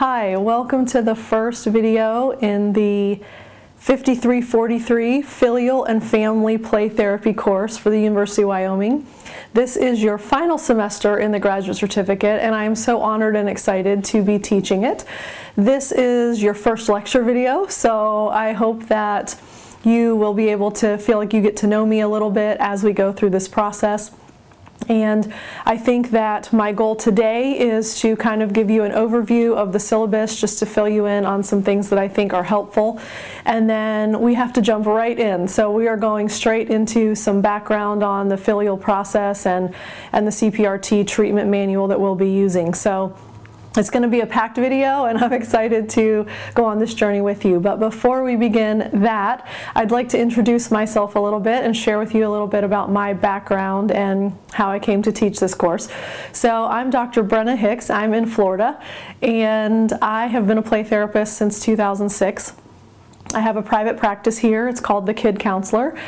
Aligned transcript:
Hi, 0.00 0.36
welcome 0.36 0.86
to 0.86 1.02
the 1.02 1.16
first 1.16 1.66
video 1.66 2.30
in 2.30 2.72
the 2.72 3.16
5343 3.78 5.22
Filial 5.22 5.84
and 5.86 6.04
Family 6.04 6.56
Play 6.56 6.88
Therapy 6.88 7.32
course 7.32 7.76
for 7.76 7.90
the 7.90 8.00
University 8.00 8.42
of 8.42 8.48
Wyoming. 8.50 9.08
This 9.54 9.76
is 9.76 10.00
your 10.00 10.16
final 10.16 10.56
semester 10.56 11.18
in 11.18 11.32
the 11.32 11.40
graduate 11.40 11.76
certificate 11.76 12.40
and 12.40 12.54
I 12.54 12.62
am 12.62 12.76
so 12.76 13.00
honored 13.00 13.34
and 13.34 13.48
excited 13.48 14.04
to 14.04 14.22
be 14.22 14.38
teaching 14.38 14.84
it. 14.84 15.04
This 15.56 15.90
is 15.90 16.40
your 16.40 16.54
first 16.54 16.88
lecture 16.88 17.24
video, 17.24 17.66
so 17.66 18.28
I 18.28 18.52
hope 18.52 18.84
that 18.84 19.34
you 19.82 20.14
will 20.14 20.32
be 20.32 20.48
able 20.50 20.70
to 20.70 20.96
feel 20.98 21.18
like 21.18 21.32
you 21.32 21.40
get 21.40 21.56
to 21.56 21.66
know 21.66 21.84
me 21.84 22.02
a 22.02 22.08
little 22.08 22.30
bit 22.30 22.56
as 22.60 22.84
we 22.84 22.92
go 22.92 23.12
through 23.12 23.30
this 23.30 23.48
process. 23.48 24.12
And 24.88 25.32
I 25.66 25.76
think 25.76 26.10
that 26.12 26.52
my 26.52 26.72
goal 26.72 26.96
today 26.96 27.58
is 27.58 28.00
to 28.00 28.16
kind 28.16 28.42
of 28.42 28.52
give 28.52 28.70
you 28.70 28.84
an 28.84 28.92
overview 28.92 29.56
of 29.56 29.72
the 29.72 29.80
syllabus 29.80 30.40
just 30.40 30.58
to 30.60 30.66
fill 30.66 30.88
you 30.88 31.06
in 31.06 31.26
on 31.26 31.42
some 31.42 31.62
things 31.62 31.90
that 31.90 31.98
I 31.98 32.08
think 32.08 32.32
are 32.32 32.44
helpful. 32.44 33.00
And 33.44 33.68
then 33.68 34.20
we 34.20 34.34
have 34.34 34.52
to 34.54 34.62
jump 34.62 34.86
right 34.86 35.18
in. 35.18 35.48
So 35.48 35.70
we 35.70 35.88
are 35.88 35.96
going 35.96 36.28
straight 36.28 36.70
into 36.70 37.14
some 37.14 37.40
background 37.40 38.02
on 38.02 38.28
the 38.28 38.36
filial 38.36 38.76
process 38.76 39.46
and, 39.46 39.74
and 40.12 40.26
the 40.26 40.30
CPRT 40.30 41.06
treatment 41.06 41.50
manual 41.50 41.88
that 41.88 42.00
we'll 42.00 42.14
be 42.14 42.30
using. 42.30 42.72
So 42.72 43.16
it's 43.76 43.90
going 43.90 44.02
to 44.02 44.08
be 44.08 44.20
a 44.20 44.26
packed 44.26 44.56
video 44.56 45.04
and 45.04 45.18
I'm 45.18 45.32
excited 45.40 45.88
to 45.90 46.26
go 46.54 46.64
on 46.64 46.78
this 46.78 46.94
journey 46.94 47.20
with 47.20 47.44
you. 47.44 47.60
But 47.60 47.78
before 47.78 48.24
we 48.24 48.36
begin 48.36 48.90
that, 48.92 49.46
I'd 49.74 49.90
like 49.90 50.08
to 50.10 50.18
introduce 50.18 50.70
myself 50.70 51.16
a 51.16 51.20
little 51.20 51.40
bit 51.40 51.64
and 51.64 51.76
share 51.76 51.98
with 51.98 52.14
you 52.14 52.26
a 52.26 52.30
little 52.30 52.46
bit 52.46 52.64
about 52.64 52.90
my 52.90 53.12
background 53.12 53.90
and 53.92 54.36
how 54.52 54.70
I 54.70 54.78
came 54.78 55.02
to 55.02 55.12
teach 55.12 55.40
this 55.40 55.54
course. 55.54 55.88
So 56.32 56.64
I'm 56.64 56.90
Dr. 56.90 57.22
Brenna 57.22 57.56
Hicks. 57.56 57.90
I'm 57.90 58.14
in 58.14 58.26
Florida 58.26 58.82
and 59.22 59.92
I 59.94 60.26
have 60.26 60.46
been 60.46 60.58
a 60.58 60.62
play 60.62 60.84
therapist 60.84 61.36
since 61.36 61.60
2006. 61.60 62.54
I 63.34 63.40
have 63.40 63.56
a 63.56 63.62
private 63.62 63.98
practice 63.98 64.38
here. 64.38 64.68
It's 64.68 64.80
called 64.80 65.04
the 65.04 65.12
Kid 65.12 65.38
Counselor. 65.38 65.98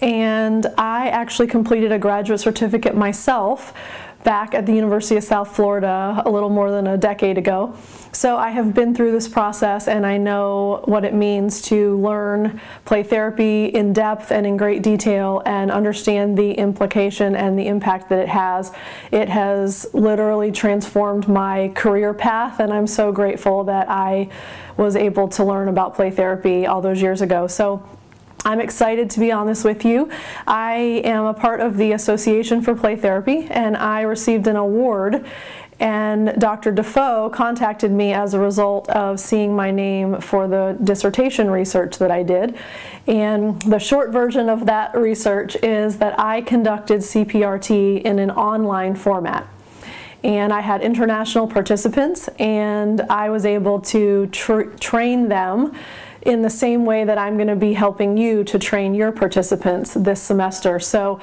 And 0.00 0.66
I 0.78 1.08
actually 1.08 1.46
completed 1.46 1.92
a 1.92 1.98
graduate 1.98 2.40
certificate 2.40 2.96
myself 2.96 3.74
back 4.22 4.54
at 4.54 4.66
the 4.66 4.74
University 4.74 5.16
of 5.16 5.24
South 5.24 5.54
Florida 5.54 6.22
a 6.24 6.30
little 6.30 6.50
more 6.50 6.70
than 6.70 6.86
a 6.86 6.96
decade 6.96 7.38
ago. 7.38 7.74
So 8.12 8.36
I 8.36 8.50
have 8.50 8.74
been 8.74 8.94
through 8.94 9.12
this 9.12 9.28
process 9.28 9.88
and 9.88 10.04
I 10.04 10.16
know 10.16 10.82
what 10.84 11.04
it 11.04 11.14
means 11.14 11.62
to 11.62 11.96
learn 11.98 12.60
play 12.84 13.02
therapy 13.02 13.66
in 13.66 13.92
depth 13.92 14.32
and 14.32 14.46
in 14.46 14.56
great 14.56 14.82
detail 14.82 15.42
and 15.46 15.70
understand 15.70 16.36
the 16.36 16.52
implication 16.52 17.36
and 17.36 17.58
the 17.58 17.68
impact 17.68 18.08
that 18.08 18.18
it 18.18 18.28
has. 18.28 18.72
It 19.12 19.28
has 19.28 19.86
literally 19.94 20.50
transformed 20.50 21.28
my 21.28 21.68
career 21.74 22.12
path 22.12 22.60
and 22.60 22.72
I'm 22.72 22.86
so 22.86 23.12
grateful 23.12 23.64
that 23.64 23.88
I 23.88 24.28
was 24.76 24.96
able 24.96 25.28
to 25.28 25.44
learn 25.44 25.68
about 25.68 25.94
play 25.94 26.10
therapy 26.10 26.66
all 26.66 26.80
those 26.80 27.00
years 27.00 27.22
ago. 27.22 27.46
So 27.46 27.86
I'm 28.44 28.60
excited 28.60 29.10
to 29.10 29.20
be 29.20 29.30
on 29.32 29.46
this 29.46 29.64
with 29.64 29.84
you. 29.84 30.08
I 30.46 31.02
am 31.04 31.26
a 31.26 31.34
part 31.34 31.60
of 31.60 31.76
the 31.76 31.92
Association 31.92 32.62
for 32.62 32.74
Play 32.74 32.96
Therapy 32.96 33.46
and 33.50 33.76
I 33.76 34.00
received 34.02 34.46
an 34.46 34.56
award 34.56 35.26
and 35.78 36.38
Dr. 36.38 36.72
Defoe 36.72 37.30
contacted 37.30 37.90
me 37.90 38.12
as 38.12 38.34
a 38.34 38.38
result 38.38 38.88
of 38.90 39.18
seeing 39.18 39.56
my 39.56 39.70
name 39.70 40.20
for 40.20 40.46
the 40.46 40.76
dissertation 40.84 41.50
research 41.50 41.96
that 41.98 42.10
I 42.10 42.22
did. 42.22 42.56
And 43.06 43.60
the 43.62 43.78
short 43.78 44.10
version 44.10 44.50
of 44.50 44.66
that 44.66 44.94
research 44.94 45.56
is 45.62 45.98
that 45.98 46.18
I 46.18 46.42
conducted 46.42 47.00
CPRT 47.00 48.02
in 48.02 48.18
an 48.18 48.30
online 48.30 48.94
format 48.94 49.46
and 50.22 50.52
I 50.52 50.60
had 50.60 50.82
international 50.82 51.46
participants 51.46 52.28
and 52.38 53.00
I 53.02 53.30
was 53.30 53.46
able 53.46 53.80
to 53.80 54.26
tr 54.28 54.62
train 54.78 55.28
them 55.28 55.74
in 56.22 56.42
the 56.42 56.50
same 56.50 56.84
way 56.84 57.04
that 57.04 57.18
I'm 57.18 57.36
going 57.36 57.48
to 57.48 57.56
be 57.56 57.72
helping 57.72 58.16
you 58.16 58.44
to 58.44 58.58
train 58.58 58.94
your 58.94 59.12
participants 59.12 59.94
this 59.94 60.22
semester. 60.22 60.78
So 60.78 61.20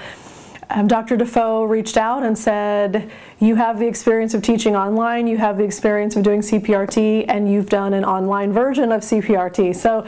um, 0.70 0.88
Dr. 0.88 1.16
Defoe 1.16 1.64
reached 1.64 1.96
out 1.96 2.24
and 2.24 2.38
said, 2.38 3.10
you 3.40 3.56
have 3.56 3.80
the 3.80 3.88
experience 3.88 4.34
of 4.34 4.42
teaching 4.42 4.76
online, 4.76 5.26
you 5.28 5.38
have 5.38 5.58
the 5.58 5.64
experience 5.64 6.16
of 6.16 6.24
doing 6.24 6.42
CPRT, 6.42 7.26
and 7.30 7.50
you've 7.50 7.70
done 7.70 7.94
an 7.94 8.04
online 8.04 8.52
version 8.52 8.92
of 8.92 9.02
CPRT. 9.02 9.76
So 9.76 10.06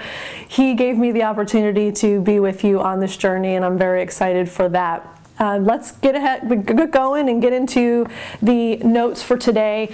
he 0.48 0.74
gave 0.74 0.98
me 0.98 1.12
the 1.12 1.24
opportunity 1.24 1.92
to 1.94 2.20
be 2.22 2.40
with 2.40 2.64
you 2.64 2.82
on 2.82 3.00
this 3.00 3.16
journey, 3.16 3.56
and 3.56 3.64
I'm 3.64 3.78
very 3.78 4.02
excited 4.02 4.50
for 4.50 4.68
that. 4.70 5.19
Uh, 5.40 5.58
let's 5.58 5.92
get 5.92 6.16
ahead, 6.16 6.66
get 6.66 6.92
going 6.92 7.30
and 7.30 7.42
get 7.42 7.54
into 7.54 8.06
the 8.42 8.76
notes 8.78 9.24
for 9.24 9.38
today. 9.38 9.90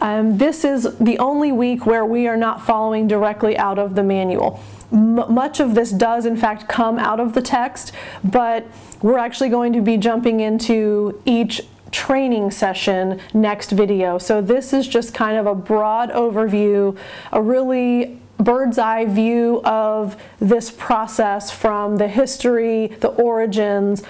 Um, 0.00 0.36
this 0.36 0.64
is 0.64 0.96
the 0.98 1.18
only 1.18 1.50
week 1.50 1.86
where 1.86 2.04
we 2.04 2.28
are 2.28 2.36
not 2.36 2.64
following 2.64 3.08
directly 3.08 3.56
out 3.56 3.78
of 3.78 3.94
the 3.94 4.02
manual. 4.02 4.60
M 4.92 5.14
much 5.32 5.60
of 5.60 5.74
this 5.74 5.90
does 5.90 6.26
in 6.26 6.36
fact 6.36 6.68
come 6.68 6.98
out 6.98 7.20
of 7.20 7.32
the 7.32 7.40
text, 7.40 7.92
but 8.22 8.66
we're 9.00 9.18
actually 9.18 9.48
going 9.48 9.72
to 9.72 9.80
be 9.80 9.96
jumping 9.96 10.40
into 10.40 11.20
each 11.24 11.62
training 11.90 12.50
session 12.50 13.20
next 13.32 13.70
video. 13.70 14.18
So 14.18 14.42
this 14.42 14.72
is 14.72 14.86
just 14.86 15.14
kind 15.14 15.38
of 15.38 15.46
a 15.46 15.54
broad 15.54 16.10
overview, 16.10 16.96
a 17.32 17.40
really 17.40 18.18
bird's 18.38 18.78
eye 18.78 19.04
view 19.06 19.62
of 19.64 20.20
this 20.40 20.70
process 20.70 21.50
from 21.50 21.96
the 21.96 22.08
history, 22.08 22.88
the 23.00 23.08
origins, 23.08 24.02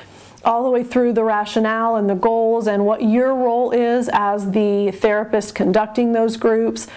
all 0.44 0.64
the 0.64 0.70
way 0.70 0.82
through 0.82 1.12
the 1.12 1.24
rationale 1.24 1.96
and 1.96 2.08
the 2.08 2.14
goals 2.14 2.66
and 2.66 2.84
what 2.84 3.02
your 3.02 3.34
role 3.34 3.70
is 3.70 4.08
as 4.12 4.50
the 4.50 4.90
therapist 4.90 5.54
conducting 5.54 6.12
those 6.12 6.36
groups 6.36 6.88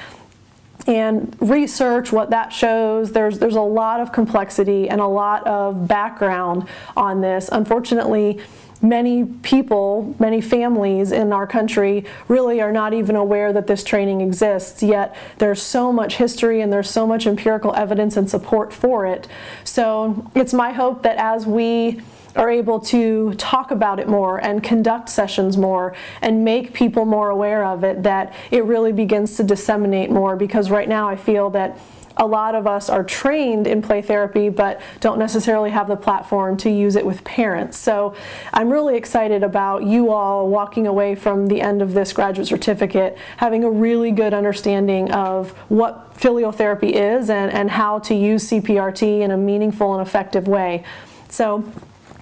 and 0.87 1.35
research 1.39 2.11
what 2.11 2.29
that 2.29 2.49
shows. 2.49 3.11
There's, 3.11 3.39
there's 3.39 3.55
a 3.55 3.61
lot 3.61 3.99
of 3.99 4.11
complexity 4.11 4.89
and 4.89 5.01
a 5.01 5.07
lot 5.07 5.45
of 5.47 5.87
background 5.87 6.67
on 6.95 7.21
this. 7.21 7.49
Unfortunately, 7.51 8.39
many 8.81 9.25
people, 9.25 10.15
many 10.19 10.41
families 10.41 11.11
in 11.11 11.33
our 11.33 11.47
country 11.47 12.05
really 12.27 12.61
are 12.61 12.71
not 12.71 12.93
even 12.93 13.15
aware 13.15 13.51
that 13.53 13.67
this 13.67 13.83
training 13.83 14.21
exists, 14.21 14.83
yet 14.83 15.15
there's 15.39 15.61
so 15.61 15.91
much 15.91 16.17
history 16.17 16.61
and 16.61 16.71
there's 16.71 16.89
so 16.89 17.07
much 17.07 17.25
empirical 17.25 17.73
evidence 17.75 18.15
and 18.17 18.29
support 18.29 18.71
for 18.71 19.05
it. 19.05 19.27
So 19.63 20.29
it's 20.35 20.53
my 20.53 20.71
hope 20.71 21.03
that 21.03 21.17
as 21.17 21.47
we 21.47 22.01
are 22.35 22.49
able 22.49 22.79
to 22.79 23.33
talk 23.35 23.71
about 23.71 23.99
it 23.99 24.07
more 24.07 24.43
and 24.43 24.63
conduct 24.63 25.09
sessions 25.09 25.57
more 25.57 25.95
and 26.21 26.43
make 26.43 26.73
people 26.73 27.05
more 27.05 27.29
aware 27.29 27.65
of 27.65 27.83
it, 27.83 28.03
that 28.03 28.33
it 28.51 28.63
really 28.65 28.91
begins 28.91 29.37
to 29.37 29.43
disseminate 29.43 30.09
more 30.09 30.35
because 30.35 30.69
right 30.69 30.89
now 30.89 31.07
I 31.07 31.15
feel 31.15 31.49
that 31.51 31.77
a 32.17 32.25
lot 32.25 32.55
of 32.55 32.65
us 32.65 32.89
are 32.89 33.03
trained 33.03 33.67
in 33.67 33.81
play 33.81 34.01
therapy 34.01 34.49
but 34.49 34.81
don't 34.99 35.19
necessarily 35.19 35.69
have 35.69 35.87
the 35.87 35.95
platform 35.95 36.55
to 36.57 36.69
use 36.69 36.95
it 36.95 37.05
with 37.05 37.23
parents. 37.23 37.77
So 37.77 38.15
I'm 38.53 38.69
really 38.69 38.95
excited 38.95 39.43
about 39.43 39.83
you 39.83 40.11
all 40.11 40.47
walking 40.49 40.87
away 40.87 41.15
from 41.15 41.47
the 41.47 41.61
end 41.61 41.81
of 41.81 41.93
this 41.93 42.13
graduate 42.13 42.47
certificate 42.47 43.17
having 43.37 43.63
a 43.63 43.69
really 43.69 44.11
good 44.11 44.33
understanding 44.33 45.11
of 45.11 45.51
what 45.69 46.13
filial 46.15 46.51
therapy 46.51 46.95
is 46.95 47.29
and, 47.29 47.51
and 47.51 47.71
how 47.71 47.99
to 47.99 48.15
use 48.15 48.49
CPRT 48.49 49.21
in 49.21 49.31
a 49.31 49.37
meaningful 49.37 49.93
and 49.93 50.05
effective 50.05 50.47
way. 50.47 50.83
So 51.27 51.69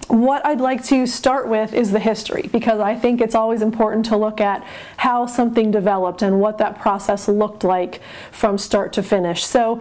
what 0.08 0.44
I'd 0.44 0.60
like 0.60 0.84
to 0.84 1.06
start 1.06 1.48
with 1.48 1.72
is 1.72 1.92
the 1.92 1.98
history 1.98 2.48
because 2.52 2.80
I 2.80 2.94
think 2.94 3.20
it's 3.20 3.34
always 3.34 3.62
important 3.62 4.06
to 4.06 4.16
look 4.16 4.40
at 4.40 4.64
how 4.96 5.26
something 5.26 5.70
developed 5.70 6.22
and 6.22 6.40
what 6.40 6.58
that 6.58 6.80
process 6.80 7.28
looked 7.28 7.64
like 7.64 8.00
from 8.30 8.58
start 8.58 8.92
to 8.94 9.02
finish. 9.02 9.44
So 9.44 9.80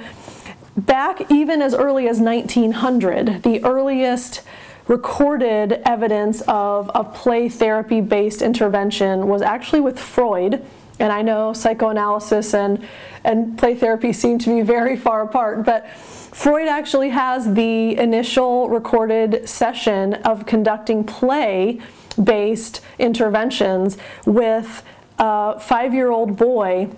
back 0.76 1.32
even 1.32 1.62
as 1.62 1.74
early 1.74 2.08
as 2.08 2.20
1900, 2.20 3.44
the 3.44 3.64
earliest 3.64 4.42
recorded 4.88 5.82
evidence 5.86 6.42
of 6.48 6.92
a 6.94 7.04
play 7.04 7.48
therapy 7.50 8.02
based 8.02 8.42
intervention 8.42 9.28
was 9.28 9.42
actually 9.42 9.82
with 9.82 10.00
Freud. 10.00 10.66
And 11.04 11.12
I 11.12 11.22
know 11.22 11.52
psychoanalysis 11.52 12.54
and, 12.54 12.88
and 13.26 13.58
play 13.58 13.76
therapy 13.76 14.14
seem 14.14 14.40
to 14.40 14.50
be 14.50 14.62
very 14.62 14.96
far 14.96 15.22
apart, 15.22 15.66
but 15.66 15.90
Freud 15.90 16.70
actually 16.70 17.10
has 17.10 17.56
the 17.56 17.98
initial 17.98 18.70
recorded 18.70 19.50
session 19.50 20.14
of 20.14 20.46
conducting 20.46 21.04
play 21.04 21.82
based 22.24 22.80
interventions 23.00 23.98
with 24.26 24.82
a 25.20 25.60
five 25.60 25.94
year 25.94 26.10
old 26.10 26.38
boy, 26.38 26.90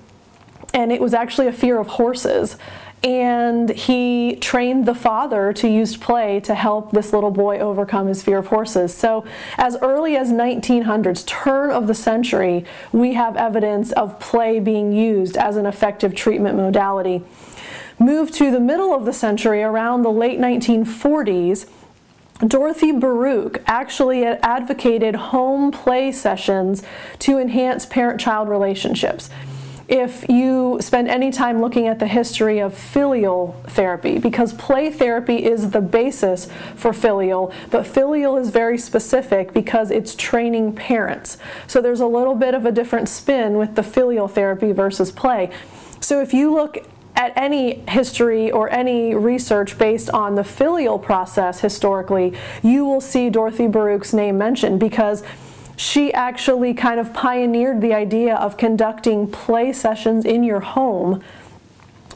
and 0.72 0.92
it 0.92 1.02
was 1.02 1.16
actually 1.16 1.48
a 1.48 1.52
fear 1.52 1.80
of 1.80 1.88
horses. 1.88 2.58
And 3.06 3.70
he 3.70 4.36
trained 4.38 4.88
the 4.88 4.96
father 4.96 5.54
to 5.54 5.68
use 5.68 5.96
play 5.96 6.40
to 6.40 6.56
help 6.56 6.92
this 6.92 7.14
little 7.14 7.30
boy 7.30 7.60
overcome 7.60 8.08
his 8.08 8.24
fear 8.24 8.40
of 8.40 8.48
horses. 8.48 8.96
So, 8.96 9.24
as 9.58 9.78
early 9.84 10.18
as 10.18 10.32
1900s, 10.32 11.24
turn 11.28 11.70
of 11.70 11.86
the 11.86 11.94
century, 11.94 12.66
we 12.92 13.14
have 13.14 13.38
evidence 13.38 13.92
of 13.92 14.20
play 14.20 14.60
being 14.60 14.92
used 14.92 15.38
as 15.38 15.56
an 15.56 15.68
effective 15.68 16.16
treatment 16.16 16.58
modality. 16.58 17.24
Move 18.00 18.32
to 18.32 18.50
the 18.50 18.60
middle 18.60 18.92
of 18.92 19.06
the 19.06 19.14
century, 19.14 19.62
around 19.62 20.02
the 20.02 20.12
late 20.12 20.40
1940s, 20.40 21.70
Dorothy 22.40 22.92
Baruch 22.92 23.62
actually 23.68 24.26
advocated 24.26 25.16
home 25.16 25.72
play 25.72 26.12
sessions 26.12 26.82
to 27.20 27.38
enhance 27.38 27.86
parent 27.86 28.20
child 28.20 28.50
relationships. 28.50 29.30
If 29.88 30.28
you 30.30 30.78
spend 30.82 31.08
any 31.08 31.32
time 31.32 31.62
looking 31.62 31.88
at 31.88 32.00
the 32.00 32.08
history 32.08 32.60
of 32.60 32.76
filial 32.76 33.62
therapy, 33.68 34.18
because 34.18 34.54
play 34.54 34.90
therapy 34.90 35.46
is 35.46 35.70
the 35.72 35.82
basis 35.82 36.48
for 36.76 36.92
filial, 36.92 37.54
but 37.70 37.86
filial 37.86 38.38
is 38.38 38.50
very 38.50 38.78
specific 38.78 39.54
because 39.54 39.92
it's 39.92 40.16
training 40.16 40.74
parents. 40.74 41.38
So 41.68 41.82
there's 41.82 42.00
a 42.00 42.08
little 42.08 42.36
bit 42.36 42.56
of 42.56 42.66
a 42.66 42.72
different 42.72 43.10
spin 43.10 43.58
with 43.58 43.76
the 43.76 43.84
filial 43.84 44.28
therapy 44.28 44.72
versus 44.72 45.12
play. 45.12 45.52
So 46.00 46.22
if 46.22 46.34
you 46.34 46.54
look 46.54 46.78
at 47.16 47.32
any 47.36 47.80
history 47.88 48.52
or 48.52 48.70
any 48.72 49.16
research 49.16 49.78
based 49.78 50.10
on 50.10 50.36
the 50.36 50.44
filial 50.44 51.00
process 51.00 51.62
historically, 51.62 52.34
you 52.62 52.86
will 52.86 53.02
see 53.02 53.30
Dorothy 53.30 53.68
Baruch's 53.68 54.14
name 54.14 54.38
mentioned 54.38 54.80
because 54.80 55.24
she 55.78 56.14
actually 56.14 56.74
kind 56.74 57.00
of 57.00 57.14
pioneered 57.14 57.82
the 57.82 57.94
idea 57.94 58.36
of 58.36 58.58
conducting 58.58 59.30
play 59.30 59.74
sessions 59.74 60.26
in 60.26 60.44
your 60.44 60.62
home 60.62 61.24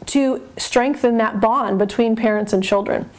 to 0.06 0.48
strengthen 0.58 1.18
that 1.18 1.40
bond 1.40 1.78
between 1.78 2.16
parents 2.16 2.54
and 2.54 2.64
children. 2.64 3.10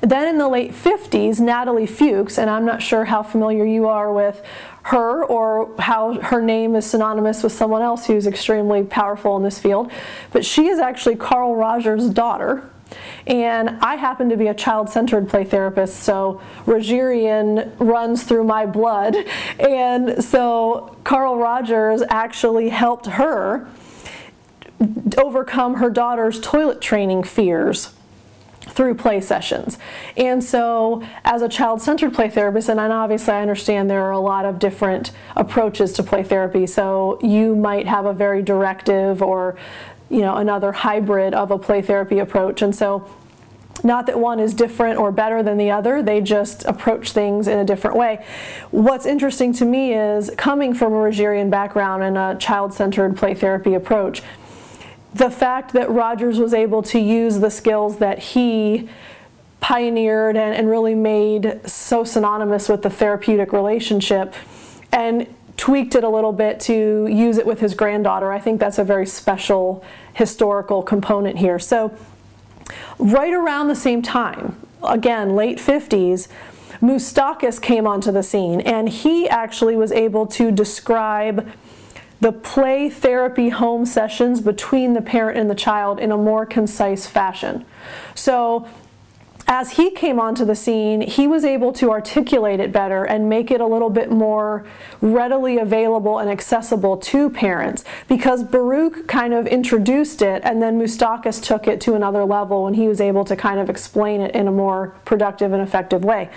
Then 0.00 0.28
in 0.28 0.38
the 0.38 0.48
late 0.48 0.72
50s, 0.72 1.40
Natalie 1.40 1.86
Fuchs, 1.86 2.38
and 2.38 2.48
I'm 2.48 2.64
not 2.64 2.82
sure 2.82 3.04
how 3.04 3.22
familiar 3.22 3.64
you 3.64 3.88
are 3.88 4.12
with 4.12 4.42
her 4.84 5.24
or 5.24 5.74
how 5.80 6.20
her 6.20 6.42
name 6.42 6.76
is 6.76 6.86
synonymous 6.86 7.42
with 7.42 7.52
someone 7.52 7.82
else 7.82 8.06
who's 8.06 8.26
extremely 8.26 8.82
powerful 8.82 9.36
in 9.36 9.42
this 9.42 9.58
field, 9.58 9.90
but 10.30 10.44
she 10.44 10.66
is 10.66 10.78
actually 10.78 11.16
Carl 11.16 11.56
Rogers' 11.56 12.08
daughter. 12.08 12.70
And 13.26 13.70
I 13.80 13.96
happen 13.96 14.28
to 14.28 14.36
be 14.36 14.48
a 14.48 14.54
child 14.54 14.90
centered 14.90 15.28
play 15.28 15.44
therapist, 15.44 16.00
so 16.00 16.40
Rogerian 16.66 17.72
runs 17.78 18.24
through 18.24 18.44
my 18.44 18.66
blood. 18.66 19.16
And 19.58 20.22
so 20.22 20.96
Carl 21.04 21.38
Rogers 21.38 22.02
actually 22.10 22.68
helped 22.68 23.06
her 23.06 23.66
overcome 25.16 25.74
her 25.76 25.88
daughter's 25.88 26.40
toilet 26.40 26.80
training 26.80 27.22
fears 27.22 27.94
through 28.68 28.94
play 28.94 29.20
sessions. 29.20 29.78
And 30.16 30.42
so, 30.42 31.02
as 31.24 31.42
a 31.42 31.48
child 31.48 31.82
centered 31.82 32.14
play 32.14 32.28
therapist, 32.28 32.68
and 32.68 32.80
obviously 32.80 33.34
I 33.34 33.42
understand 33.42 33.90
there 33.90 34.04
are 34.04 34.12
a 34.12 34.18
lot 34.18 34.44
of 34.44 34.58
different 34.58 35.12
approaches 35.36 35.92
to 35.94 36.02
play 36.02 36.22
therapy, 36.22 36.66
so 36.66 37.18
you 37.22 37.54
might 37.54 37.86
have 37.86 38.06
a 38.06 38.12
very 38.12 38.42
directive 38.42 39.22
or 39.22 39.56
you 40.14 40.20
know 40.20 40.36
another 40.36 40.70
hybrid 40.70 41.34
of 41.34 41.50
a 41.50 41.58
play 41.58 41.82
therapy 41.82 42.20
approach 42.20 42.62
and 42.62 42.74
so 42.74 43.08
not 43.82 44.06
that 44.06 44.18
one 44.18 44.40
is 44.40 44.54
different 44.54 44.98
or 44.98 45.12
better 45.12 45.42
than 45.42 45.58
the 45.58 45.70
other, 45.70 46.02
they 46.02 46.20
just 46.20 46.64
approach 46.64 47.12
things 47.12 47.48
in 47.48 47.58
a 47.58 47.64
different 47.64 47.96
way. 47.96 48.24
What's 48.70 49.04
interesting 49.04 49.52
to 49.54 49.64
me 49.64 49.92
is 49.92 50.30
coming 50.38 50.72
from 50.72 50.92
a 50.92 50.96
Rogerian 50.96 51.50
background 51.50 52.02
and 52.02 52.16
a 52.16 52.36
child 52.38 52.72
centered 52.72 53.16
play 53.16 53.34
therapy 53.34 53.74
approach, 53.74 54.22
the 55.12 55.30
fact 55.30 55.74
that 55.74 55.90
Rogers 55.90 56.38
was 56.38 56.54
able 56.54 56.82
to 56.84 56.98
use 56.98 57.40
the 57.40 57.50
skills 57.50 57.98
that 57.98 58.18
he 58.18 58.88
pioneered 59.60 60.36
and, 60.36 60.54
and 60.54 60.68
really 60.68 60.94
made 60.94 61.60
so 61.66 62.04
synonymous 62.04 62.68
with 62.68 62.82
the 62.82 62.90
therapeutic 62.90 63.52
relationship 63.52 64.34
and 64.92 65.26
tweaked 65.56 65.94
it 65.94 66.04
a 66.04 66.08
little 66.08 66.32
bit 66.32 66.60
to 66.60 67.06
use 67.06 67.38
it 67.38 67.46
with 67.46 67.60
his 67.60 67.74
granddaughter. 67.74 68.32
I 68.32 68.40
think 68.40 68.60
that's 68.60 68.78
a 68.78 68.84
very 68.84 69.06
special 69.06 69.84
historical 70.14 70.82
component 70.82 71.38
here. 71.38 71.58
So, 71.58 71.96
right 72.98 73.32
around 73.32 73.68
the 73.68 73.76
same 73.76 74.02
time, 74.02 74.56
again, 74.82 75.34
late 75.34 75.58
50s, 75.58 76.28
Moustakas 76.80 77.60
came 77.60 77.86
onto 77.86 78.12
the 78.12 78.22
scene 78.22 78.60
and 78.60 78.88
he 78.88 79.28
actually 79.28 79.76
was 79.76 79.92
able 79.92 80.26
to 80.26 80.50
describe 80.50 81.50
the 82.20 82.32
play 82.32 82.88
therapy 82.88 83.50
home 83.50 83.84
sessions 83.84 84.40
between 84.40 84.94
the 84.94 85.02
parent 85.02 85.38
and 85.38 85.50
the 85.50 85.54
child 85.54 85.98
in 85.98 86.10
a 86.10 86.16
more 86.16 86.46
concise 86.46 87.06
fashion. 87.06 87.64
So 88.14 88.66
as 89.46 89.72
he 89.72 89.90
came 89.90 90.18
onto 90.18 90.44
the 90.44 90.54
scene, 90.54 91.02
he 91.02 91.26
was 91.26 91.44
able 91.44 91.72
to 91.74 91.90
articulate 91.90 92.60
it 92.60 92.72
better 92.72 93.04
and 93.04 93.28
make 93.28 93.50
it 93.50 93.60
a 93.60 93.66
little 93.66 93.90
bit 93.90 94.10
more 94.10 94.64
readily 95.02 95.58
available 95.58 96.18
and 96.18 96.30
accessible 96.30 96.96
to 96.96 97.28
parents 97.28 97.84
because 98.08 98.42
Baruch 98.42 99.06
kind 99.06 99.34
of 99.34 99.46
introduced 99.46 100.22
it 100.22 100.40
and 100.44 100.62
then 100.62 100.78
Moustakas 100.78 101.42
took 101.42 101.68
it 101.68 101.80
to 101.82 101.94
another 101.94 102.24
level 102.24 102.64
when 102.64 102.74
he 102.74 102.88
was 102.88 103.00
able 103.00 103.24
to 103.24 103.36
kind 103.36 103.60
of 103.60 103.68
explain 103.68 104.20
it 104.22 104.34
in 104.34 104.48
a 104.48 104.52
more 104.52 104.94
productive 105.04 105.52
and 105.52 105.62
effective 105.62 106.04
way. 106.04 106.30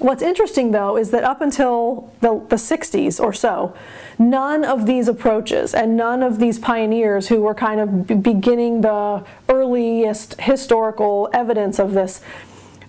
What's 0.00 0.22
interesting 0.22 0.70
though 0.70 0.96
is 0.96 1.10
that 1.10 1.24
up 1.24 1.40
until 1.40 2.12
the, 2.20 2.40
the 2.48 2.56
60s 2.56 3.18
or 3.18 3.32
so, 3.32 3.74
none 4.16 4.64
of 4.64 4.86
these 4.86 5.08
approaches 5.08 5.74
and 5.74 5.96
none 5.96 6.22
of 6.22 6.38
these 6.38 6.58
pioneers 6.58 7.28
who 7.28 7.42
were 7.42 7.54
kind 7.54 7.80
of 7.80 8.22
beginning 8.22 8.82
the 8.82 9.24
earliest 9.48 10.40
historical 10.40 11.28
evidence 11.32 11.80
of 11.80 11.94
this, 11.94 12.20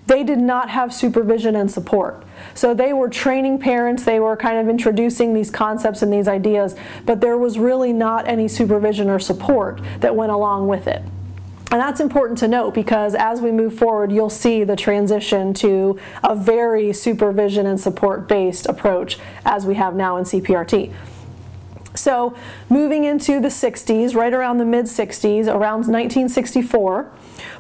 they 0.06 0.24
did 0.24 0.38
not 0.38 0.70
have 0.70 0.94
supervision 0.94 1.56
and 1.56 1.72
support. 1.72 2.24
So 2.54 2.76
they 2.76 2.94
were 2.94 3.10
training 3.10 3.60
parents, 3.60 4.04
they 4.04 4.20
were 4.20 4.38
kind 4.38 4.60
of 4.60 4.70
introducing 4.70 5.34
these 5.34 5.50
concepts 5.50 6.04
and 6.04 6.14
these 6.14 6.28
ideas, 6.28 6.76
but 7.06 7.22
there 7.22 7.40
was 7.40 7.58
really 7.58 7.92
not 7.92 8.28
any 8.28 8.48
supervision 8.48 9.10
or 9.10 9.20
support 9.20 9.82
that 10.02 10.16
went 10.16 10.32
along 10.32 10.68
with 10.68 10.88
it. 10.88 11.02
And 11.72 11.80
that's 11.80 12.00
important 12.00 12.40
to 12.40 12.48
note 12.48 12.74
because 12.74 13.14
as 13.14 13.42
we 13.42 13.52
move 13.52 13.78
forward, 13.78 14.12
you'll 14.12 14.32
see 14.32 14.64
the 14.64 14.76
transition 14.76 15.54
to 15.56 16.00
a 16.24 16.36
very 16.36 16.92
supervision 16.94 17.68
and 17.68 17.80
support 17.80 18.28
based 18.28 18.66
approach 18.66 19.20
as 19.46 19.68
we 19.68 19.76
have 19.76 19.96
now 19.96 20.18
in 20.18 20.24
CPRT. 20.24 20.92
So, 21.94 22.36
moving 22.70 23.04
into 23.04 23.40
the 23.40 23.50
60s, 23.50 24.16
right 24.16 24.34
around 24.34 24.58
the 24.58 24.66
mid 24.66 24.86
60s, 24.86 25.48
around 25.48 25.88
1964, 25.88 27.12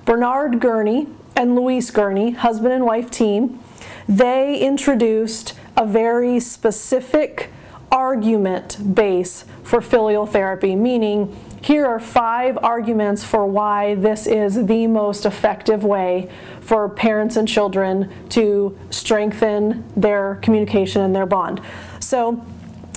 Bernard 0.05 0.59
Guerney 0.59 1.07
and 1.35 1.55
Louise 1.55 1.91
Guerney, 1.91 2.31
husband 2.31 2.73
and 2.73 2.85
wife 2.85 3.11
team, 3.11 3.59
they 4.07 4.59
introduced 4.59 5.53
a 5.77 5.85
very 5.85 6.39
specific 6.39 7.49
argument 7.91 8.95
base 8.95 9.45
for 9.63 9.81
filial 9.81 10.25
therapy, 10.25 10.75
meaning 10.75 11.35
here 11.61 11.85
are 11.85 11.99
five 11.99 12.57
arguments 12.61 13.23
for 13.23 13.45
why 13.45 13.95
this 13.95 14.27
is 14.27 14.65
the 14.65 14.87
most 14.87 15.25
effective 15.25 15.83
way 15.83 16.29
for 16.61 16.87
parents 16.89 17.35
and 17.35 17.47
children 17.47 18.11
to 18.29 18.77
strengthen 18.89 19.83
their 19.95 20.35
communication 20.41 21.01
and 21.01 21.15
their 21.15 21.25
bond. 21.25 21.61
So, 21.99 22.45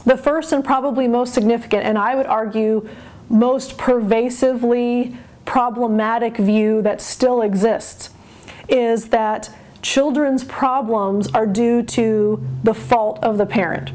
the 0.05 0.17
first 0.17 0.53
and 0.53 0.64
probably 0.64 1.06
most 1.06 1.32
significant, 1.32 1.85
and 1.85 1.97
I 1.97 2.14
would 2.14 2.26
argue 2.26 2.88
most 3.29 3.79
pervasively 3.79 5.17
problematic 5.44 6.36
view 6.36 6.82
that 6.82 7.01
still 7.01 7.43
exists, 7.43 8.10
is 8.69 9.08
that 9.10 9.51
children's 9.81 10.44
problems 10.44 11.29
are 11.29 11.46
due 11.46 11.82
to 11.82 12.44
the 12.63 12.75
fault 12.75 13.19
of 13.22 13.39
the 13.39 13.46
parent. 13.46 13.93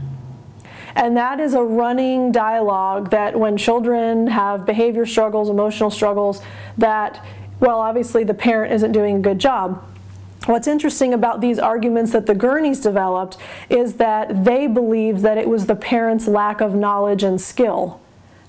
And 0.97 1.15
that 1.15 1.39
is 1.39 1.53
a 1.53 1.61
running 1.61 2.31
dialogue 2.31 3.11
that 3.11 3.39
when 3.39 3.55
children 3.55 4.25
have 4.25 4.65
behavior 4.65 5.05
struggles, 5.05 5.47
emotional 5.47 5.91
struggles, 5.91 6.41
that, 6.79 7.23
well, 7.59 7.79
obviously 7.79 8.23
the 8.23 8.33
parent 8.33 8.73
isn't 8.73 8.93
doing 8.93 9.17
a 9.17 9.19
good 9.19 9.37
job. 9.37 9.83
What's 10.47 10.65
interesting 10.65 11.13
about 11.13 11.39
these 11.39 11.59
arguments 11.59 12.13
that 12.13 12.25
the 12.25 12.33
Guerneys 12.33 12.81
developed 12.81 13.37
is 13.69 13.95
that 13.95 14.43
they 14.43 14.65
believed 14.65 15.21
that 15.21 15.37
it 15.37 15.47
was 15.47 15.67
the 15.67 15.75
parents' 15.75 16.27
lack 16.27 16.61
of 16.61 16.73
knowledge 16.73 17.21
and 17.21 17.39
skill, 17.39 18.01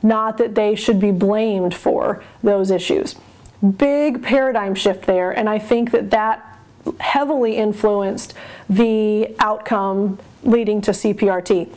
not 0.03 0.39
that 0.39 0.55
they 0.55 0.75
should 0.75 0.99
be 0.99 1.11
blamed 1.11 1.75
for 1.75 2.25
those 2.43 2.71
issues. 2.71 3.15
Big 3.77 4.23
paradigm 4.23 4.75
shift 4.75 5.05
there, 5.05 5.33
and 5.33 5.51
I 5.51 5.59
think 5.59 5.91
that 5.91 6.11
that 6.13 6.59
heavily 7.01 7.57
influenced 7.57 8.33
the 8.71 9.35
outcome 9.39 10.19
leading 10.45 10.81
to 10.81 10.93
CPRT. 10.93 11.69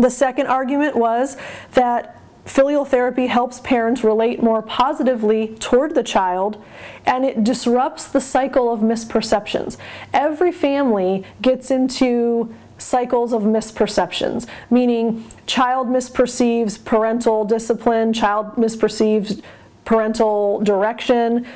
The 0.00 0.10
second 0.10 0.46
argument 0.46 0.96
was 0.96 1.36
that 1.72 2.18
filial 2.46 2.86
therapy 2.86 3.26
helps 3.26 3.60
parents 3.60 4.02
relate 4.02 4.42
more 4.42 4.62
positively 4.62 5.48
toward 5.60 5.94
the 5.94 6.02
child 6.02 6.62
and 7.04 7.22
it 7.26 7.44
disrupts 7.44 8.08
the 8.08 8.20
cycle 8.20 8.72
of 8.72 8.80
misperceptions. 8.80 9.76
Every 10.14 10.52
family 10.52 11.26
gets 11.42 11.70
into 11.70 12.52
cycles 12.78 13.34
of 13.34 13.42
misperceptions, 13.42 14.46
meaning 14.70 15.26
child 15.44 15.88
misperceives 15.88 16.82
parental 16.82 17.44
discipline, 17.44 18.14
child 18.14 18.56
misperceives 18.56 19.42
parental 19.84 20.60
direction, 20.60 21.46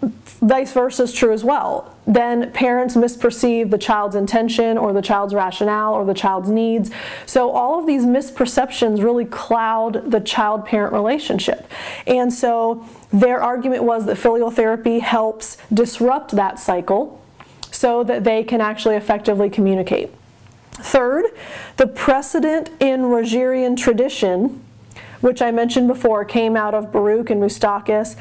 vice 0.00 0.72
versa 0.72 1.04
is 1.04 1.12
true 1.12 1.32
as 1.32 1.42
well. 1.42 1.94
Then 2.06 2.52
parents 2.52 2.94
misperceive 2.94 3.70
the 3.70 3.78
child's 3.78 4.14
intention 4.14 4.78
or 4.78 4.92
the 4.92 5.02
child's 5.02 5.34
rationale 5.34 5.94
or 5.94 6.04
the 6.04 6.14
child's 6.14 6.48
needs. 6.48 6.90
So 7.26 7.50
all 7.50 7.78
of 7.80 7.86
these 7.86 8.04
misperceptions 8.04 9.02
really 9.02 9.24
cloud 9.24 10.10
the 10.10 10.20
child 10.20 10.64
parent 10.64 10.92
relationship. 10.92 11.70
And 12.06 12.32
so 12.32 12.86
their 13.12 13.42
argument 13.42 13.84
was 13.84 14.06
that 14.06 14.16
filial 14.16 14.50
therapy 14.50 15.00
helps 15.00 15.56
disrupt 15.72 16.32
that 16.32 16.58
cycle 16.58 17.20
so 17.70 18.04
that 18.04 18.24
they 18.24 18.44
can 18.44 18.60
actually 18.60 18.96
effectively 18.96 19.50
communicate. 19.50 20.10
Third, 20.72 21.26
the 21.76 21.88
precedent 21.88 22.70
in 22.80 23.02
Rogerian 23.02 23.76
tradition 23.76 24.64
which 25.20 25.42
I 25.42 25.50
mentioned 25.50 25.88
before 25.88 26.24
came 26.24 26.56
out 26.56 26.74
of 26.74 26.92
Baruch 26.92 27.30
and 27.30 27.42
Moustakas, 27.42 28.16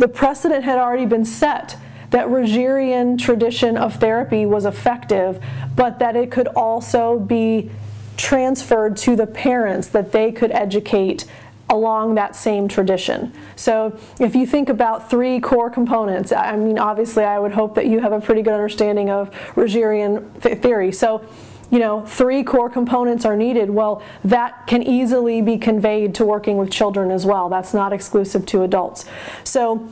the 0.00 0.08
precedent 0.08 0.64
had 0.64 0.78
already 0.78 1.04
been 1.04 1.26
set 1.26 1.76
that 2.08 2.26
Rogerian 2.26 3.18
tradition 3.18 3.76
of 3.76 3.96
therapy 3.96 4.46
was 4.46 4.64
effective, 4.64 5.42
but 5.76 5.98
that 5.98 6.16
it 6.16 6.30
could 6.30 6.48
also 6.48 7.18
be 7.18 7.70
transferred 8.16 8.96
to 8.96 9.14
the 9.14 9.26
parents 9.26 9.88
that 9.88 10.10
they 10.10 10.32
could 10.32 10.50
educate 10.52 11.26
along 11.68 12.14
that 12.14 12.34
same 12.34 12.66
tradition. 12.66 13.32
So 13.56 13.96
if 14.18 14.34
you 14.34 14.46
think 14.46 14.70
about 14.70 15.10
three 15.10 15.38
core 15.38 15.70
components, 15.70 16.32
I 16.32 16.56
mean, 16.56 16.78
obviously, 16.78 17.22
I 17.22 17.38
would 17.38 17.52
hope 17.52 17.74
that 17.74 17.86
you 17.86 18.00
have 18.00 18.12
a 18.12 18.20
pretty 18.20 18.42
good 18.42 18.54
understanding 18.54 19.10
of 19.10 19.30
Rogerian 19.54 20.42
th- 20.42 20.58
theory. 20.60 20.92
So 20.92 21.24
you 21.70 21.78
know, 21.78 22.04
three 22.04 22.42
core 22.42 22.68
components 22.68 23.24
are 23.24 23.36
needed, 23.36 23.70
well, 23.70 24.02
that 24.24 24.66
can 24.66 24.82
easily 24.82 25.40
be 25.40 25.56
conveyed 25.56 26.14
to 26.16 26.24
working 26.24 26.56
with 26.56 26.70
children 26.70 27.10
as 27.10 27.24
well. 27.24 27.48
That's 27.48 27.72
not 27.72 27.92
exclusive 27.92 28.44
to 28.46 28.62
adults. 28.62 29.04
So 29.44 29.88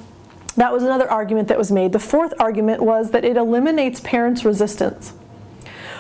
that 0.57 0.73
was 0.73 0.83
another 0.83 1.09
argument 1.09 1.47
that 1.49 1.59
was 1.59 1.71
made. 1.71 1.93
The 1.93 2.01
fourth 2.01 2.35
argument 2.41 2.83
was 2.83 3.13
that 3.13 3.25
it 3.25 3.37
eliminates 3.37 4.01
parents' 4.01 4.45
resistance. 4.45 5.11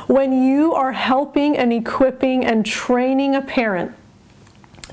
When 0.08 0.42
you 0.42 0.74
are 0.74 0.92
helping 0.92 1.56
and 1.56 1.72
equipping 1.72 2.44
and 2.44 2.66
training 2.66 3.36
a 3.36 3.42
parent 3.42 3.94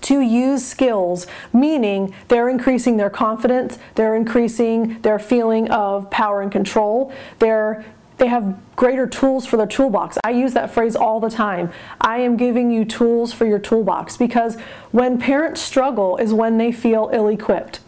to 0.01 0.19
use 0.19 0.63
skills, 0.63 1.25
meaning 1.51 2.13
they're 2.27 2.49
increasing 2.49 2.97
their 2.97 3.09
confidence, 3.09 3.79
they're 3.95 4.15
increasing 4.15 5.01
their 5.01 5.17
feeling 5.17 5.71
of 5.71 6.11
power 6.11 6.41
and 6.41 6.51
control, 6.51 7.11
they're 7.39 7.85
they 8.17 8.27
have 8.27 8.57
greater 8.75 9.07
tools 9.07 9.45
for 9.45 9.57
their 9.57 9.67
toolbox. 9.67 10.17
I 10.23 10.31
use 10.31 10.53
that 10.53 10.71
phrase 10.71 10.95
all 10.95 11.19
the 11.19 11.29
time. 11.29 11.71
I 11.99 12.19
am 12.19 12.37
giving 12.37 12.71
you 12.71 12.85
tools 12.85 13.33
for 13.33 13.45
your 13.45 13.59
toolbox 13.59 14.17
because 14.17 14.57
when 14.91 15.19
parents 15.19 15.61
struggle 15.61 16.17
is 16.17 16.33
when 16.33 16.57
they 16.57 16.71
feel 16.71 17.09
ill 17.11 17.27
equipped. 17.27 17.79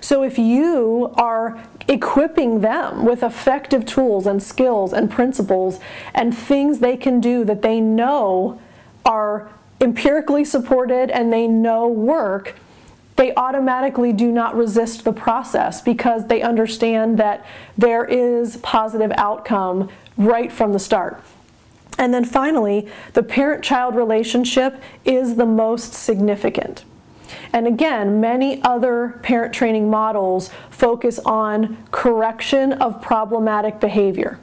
So 0.00 0.22
if 0.22 0.38
you 0.38 1.12
are 1.16 1.62
equipping 1.88 2.60
them 2.60 3.04
with 3.04 3.22
effective 3.22 3.86
tools 3.86 4.26
and 4.26 4.42
skills 4.42 4.92
and 4.92 5.10
principles 5.10 5.80
and 6.14 6.36
things 6.36 6.80
they 6.80 6.96
can 6.96 7.20
do 7.20 7.44
that 7.44 7.62
they 7.62 7.80
know 7.80 8.60
are 9.04 9.50
empirically 9.80 10.44
supported 10.44 11.10
and 11.10 11.32
they 11.32 11.46
know 11.46 11.88
work, 11.88 12.54
they 13.18 13.34
automatically 13.34 14.12
do 14.12 14.30
not 14.30 14.56
resist 14.56 15.02
the 15.02 15.12
process 15.12 15.80
because 15.80 16.28
they 16.28 16.40
understand 16.40 17.18
that 17.18 17.44
there 17.76 18.04
is 18.04 18.58
positive 18.58 19.10
outcome 19.16 19.88
right 20.16 20.52
from 20.52 20.72
the 20.72 20.78
start. 20.78 21.20
And 21.98 22.14
then 22.14 22.24
finally, 22.24 22.88
the 23.14 23.24
parent 23.24 23.64
child 23.64 23.96
relationship 23.96 24.80
is 25.04 25.34
the 25.34 25.46
most 25.46 25.94
significant. 25.94 26.84
And 27.52 27.66
again, 27.66 28.20
many 28.20 28.62
other 28.62 29.18
parent 29.24 29.52
training 29.52 29.90
models 29.90 30.50
focus 30.70 31.18
on 31.18 31.76
correction 31.90 32.72
of 32.74 33.02
problematic 33.02 33.80
behavior. 33.80 34.38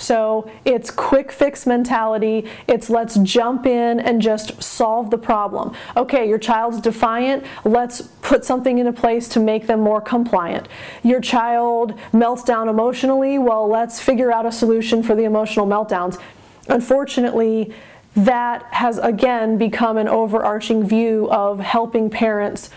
So 0.00 0.50
it's 0.64 0.90
quick 0.90 1.30
fix 1.30 1.66
mentality. 1.66 2.48
It's 2.66 2.88
let's 2.88 3.16
jump 3.18 3.66
in 3.66 4.00
and 4.00 4.20
just 4.22 4.62
solve 4.62 5.10
the 5.10 5.18
problem. 5.18 5.74
Okay, 5.96 6.26
your 6.28 6.38
child's 6.38 6.80
defiant. 6.80 7.44
Let's 7.64 8.02
put 8.22 8.44
something 8.44 8.78
into 8.78 8.92
place 8.92 9.28
to 9.28 9.40
make 9.40 9.66
them 9.66 9.80
more 9.80 10.00
compliant. 10.00 10.68
Your 11.02 11.20
child 11.20 11.94
melts 12.12 12.42
down 12.42 12.68
emotionally. 12.68 13.38
Well, 13.38 13.68
let's 13.68 14.00
figure 14.00 14.32
out 14.32 14.46
a 14.46 14.52
solution 14.52 15.02
for 15.02 15.14
the 15.14 15.24
emotional 15.24 15.66
meltdowns. 15.66 16.18
Unfortunately, 16.68 17.74
that 18.16 18.62
has 18.72 18.98
again 18.98 19.58
become 19.58 19.96
an 19.96 20.08
overarching 20.08 20.86
view 20.86 21.28
of 21.30 21.60
helping 21.60 22.10
parents 22.10 22.70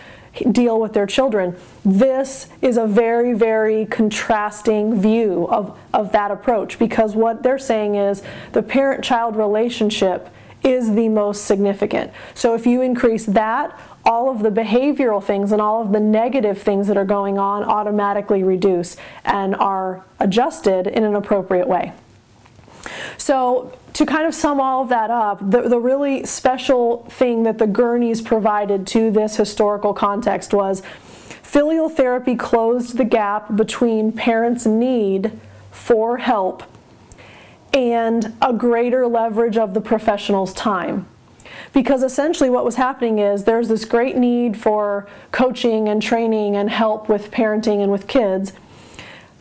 deal 0.52 0.80
with 0.80 0.94
their 0.94 1.06
children. 1.06 1.56
This 1.86 2.48
is 2.62 2.78
a 2.78 2.88
very, 2.88 3.34
very 3.34 3.86
contrasting 3.86 5.00
view 5.00 5.48
of, 5.50 5.78
of 5.94 6.12
that 6.12 6.32
approach 6.32 6.80
because 6.80 7.16
what 7.16 7.44
they're 7.44 7.60
saying 7.60 7.96
is 7.96 8.24
the 8.54 8.64
parent 8.64 9.04
child 9.04 9.36
relationship 9.36 10.30
is 10.64 10.96
the 10.96 11.10
most 11.10 11.46
significant. 11.46 12.12
So 12.34 12.56
if 12.56 12.66
you 12.66 12.82
increase 12.82 13.26
that, 13.26 13.78
all 14.06 14.30
of 14.30 14.44
the 14.44 14.50
behavioral 14.50 15.24
things 15.24 15.52
and 15.52 15.62
all 15.62 15.82
of 15.82 15.92
the 15.92 16.00
negative 16.00 16.62
things 16.62 16.88
that 16.88 16.98
are 16.98 17.06
going 17.06 17.38
on 17.38 17.64
automatically 17.64 18.44
reduce 18.44 18.98
and 19.24 19.56
are 19.56 20.04
adjusted 20.20 20.88
in 20.88 21.04
an 21.04 21.16
appropriate 21.16 21.68
way. 21.68 21.94
So, 23.18 23.78
to 23.94 24.06
kind 24.06 24.26
of 24.26 24.34
sum 24.34 24.60
all 24.60 24.84
of 24.84 24.90
that 24.90 25.12
up, 25.12 25.40
the, 25.40 25.70
the 25.70 25.80
really 25.80 26.26
special 26.26 27.06
thing 27.10 27.44
that 27.44 27.60
the 27.60 27.68
Guerneys 27.68 28.24
provided 28.24 28.88
to 28.88 29.12
this 29.12 29.36
historical 29.36 29.94
context 29.94 30.54
was 30.54 30.82
filial 31.44 31.90
therapy 31.90 32.36
closed 32.36 32.98
the 32.98 33.06
gap 33.06 33.56
between 33.56 34.12
parents' 34.12 34.66
need 34.66 35.40
for 35.72 36.18
help 36.18 36.64
and 37.72 38.36
a 38.42 38.54
greater 38.54 39.08
leverage 39.08 39.58
of 39.58 39.74
the 39.74 39.82
professional's 39.82 40.54
time. 40.54 41.08
Because 41.72 42.04
essentially, 42.04 42.50
what 42.50 42.66
was 42.66 42.76
happening 42.76 43.20
is 43.20 43.44
there's 43.44 43.68
this 43.68 43.86
great 43.86 44.16
need 44.16 44.58
for 44.58 45.08
coaching 45.32 45.88
and 45.90 46.02
training 46.02 46.56
and 46.56 46.70
help 46.70 47.10
with 47.10 47.32
parenting 47.32 47.82
and 47.82 47.92
with 47.92 48.08
kids 48.08 48.54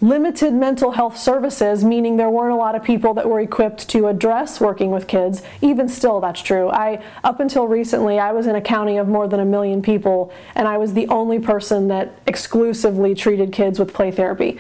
limited 0.03 0.53
mental 0.53 0.91
health 0.91 1.17
services, 1.17 1.85
meaning 1.85 2.17
there 2.17 2.29
weren't 2.29 2.53
a 2.53 2.57
lot 2.57 2.75
of 2.75 2.83
people 2.83 3.15
that 3.15 3.29
were 3.29 3.41
equipped 3.41 3.89
to 3.89 4.09
address 4.09 4.61
working 4.61 4.91
with 4.91 5.07
kids. 5.07 5.43
Even 5.63 5.89
still, 5.89 6.21
that's 6.21 6.43
true. 6.43 6.69
I 6.69 7.03
up 7.25 7.41
until 7.41 7.69
recently, 7.69 8.19
I 8.19 8.33
was 8.33 8.47
in 8.47 8.57
a 8.57 8.61
county 8.61 8.99
of 8.99 9.09
more 9.09 9.29
than 9.29 9.41
a 9.41 9.45
million 9.45 9.81
people, 9.81 10.33
and 10.57 10.67
I 10.69 10.77
was 10.77 10.93
the 10.93 11.07
only 11.09 11.39
person 11.39 11.89
that 11.89 12.13
exclusively 12.27 13.15
treated 13.15 13.53
kids 13.53 13.79
with 13.79 13.95
play 13.95 14.11
therapy. 14.11 14.59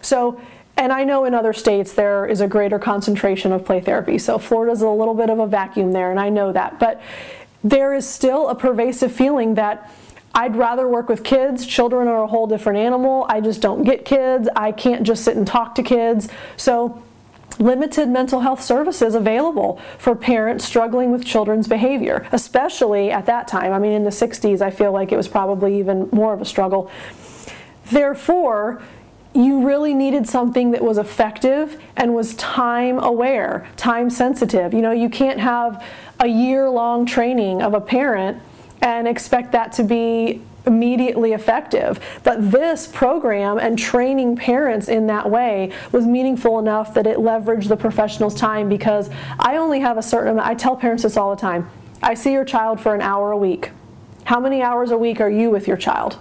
So. 0.00 0.40
And 0.74 0.90
I 0.90 1.04
know 1.04 1.26
in 1.26 1.34
other 1.34 1.52
states 1.52 1.92
there 1.92 2.24
is 2.24 2.40
a 2.40 2.48
greater 2.48 2.78
concentration 2.78 3.52
of 3.52 3.62
play 3.62 3.82
therapy. 3.82 4.16
So 4.16 4.38
Florida's 4.38 4.80
a 4.80 4.88
little 4.88 5.12
bit 5.12 5.28
of 5.28 5.38
a 5.38 5.46
vacuum 5.46 5.92
there, 5.92 6.10
and 6.10 6.18
I 6.18 6.30
know 6.30 6.50
that. 6.50 6.78
But 6.80 7.00
there 7.62 7.94
is 7.94 8.08
still 8.08 8.48
a 8.48 8.54
pervasive 8.54 9.12
feeling 9.12 9.54
that 9.56 9.92
I'd 10.34 10.56
rather 10.56 10.88
work 10.88 11.08
with 11.08 11.24
kids. 11.24 11.66
Children 11.66 12.08
are 12.08 12.22
a 12.22 12.26
whole 12.26 12.46
different 12.46 12.78
animal. 12.78 13.26
I 13.28 13.40
just 13.40 13.60
don't 13.60 13.84
get 13.84 14.04
kids. 14.04 14.48
I 14.56 14.72
can't 14.72 15.02
just 15.02 15.24
sit 15.24 15.36
and 15.36 15.46
talk 15.46 15.74
to 15.74 15.82
kids. 15.82 16.28
So, 16.56 17.02
limited 17.58 18.08
mental 18.08 18.40
health 18.40 18.62
services 18.62 19.14
available 19.14 19.78
for 19.98 20.14
parents 20.14 20.64
struggling 20.64 21.12
with 21.12 21.24
children's 21.24 21.68
behavior, 21.68 22.26
especially 22.32 23.10
at 23.10 23.26
that 23.26 23.46
time. 23.46 23.72
I 23.72 23.78
mean, 23.78 23.92
in 23.92 24.04
the 24.04 24.10
60s, 24.10 24.62
I 24.62 24.70
feel 24.70 24.90
like 24.90 25.12
it 25.12 25.16
was 25.16 25.28
probably 25.28 25.78
even 25.78 26.08
more 26.12 26.32
of 26.32 26.40
a 26.40 26.46
struggle. 26.46 26.90
Therefore, 27.90 28.82
you 29.34 29.66
really 29.66 29.94
needed 29.94 30.28
something 30.28 30.72
that 30.72 30.82
was 30.82 30.98
effective 30.98 31.80
and 31.96 32.14
was 32.14 32.34
time 32.34 32.98
aware, 32.98 33.66
time 33.76 34.10
sensitive. 34.10 34.74
You 34.74 34.82
know, 34.82 34.92
you 34.92 35.08
can't 35.08 35.40
have 35.40 35.84
a 36.20 36.26
year 36.26 36.68
long 36.68 37.06
training 37.06 37.62
of 37.62 37.74
a 37.74 37.80
parent 37.80 38.42
and 38.82 39.08
expect 39.08 39.52
that 39.52 39.72
to 39.72 39.84
be 39.84 40.42
immediately 40.66 41.32
effective. 41.32 41.98
But 42.22 42.50
this 42.50 42.86
program 42.86 43.58
and 43.58 43.78
training 43.78 44.36
parents 44.36 44.88
in 44.88 45.06
that 45.06 45.30
way 45.30 45.72
was 45.90 46.06
meaningful 46.06 46.58
enough 46.58 46.94
that 46.94 47.06
it 47.06 47.18
leveraged 47.18 47.68
the 47.68 47.76
professional's 47.76 48.34
time 48.34 48.68
because 48.68 49.10
I 49.38 49.56
only 49.56 49.80
have 49.80 49.98
a 49.98 50.02
certain 50.02 50.32
amount. 50.32 50.48
I 50.48 50.54
tell 50.54 50.76
parents 50.76 51.02
this 51.02 51.16
all 51.16 51.34
the 51.34 51.40
time. 51.40 51.68
I 52.02 52.14
see 52.14 52.32
your 52.32 52.44
child 52.44 52.80
for 52.80 52.94
an 52.94 53.00
hour 53.00 53.32
a 53.32 53.36
week. 53.36 53.70
How 54.24 54.38
many 54.38 54.62
hours 54.62 54.90
a 54.90 54.98
week 54.98 55.20
are 55.20 55.30
you 55.30 55.50
with 55.50 55.66
your 55.66 55.76
child? 55.76 56.18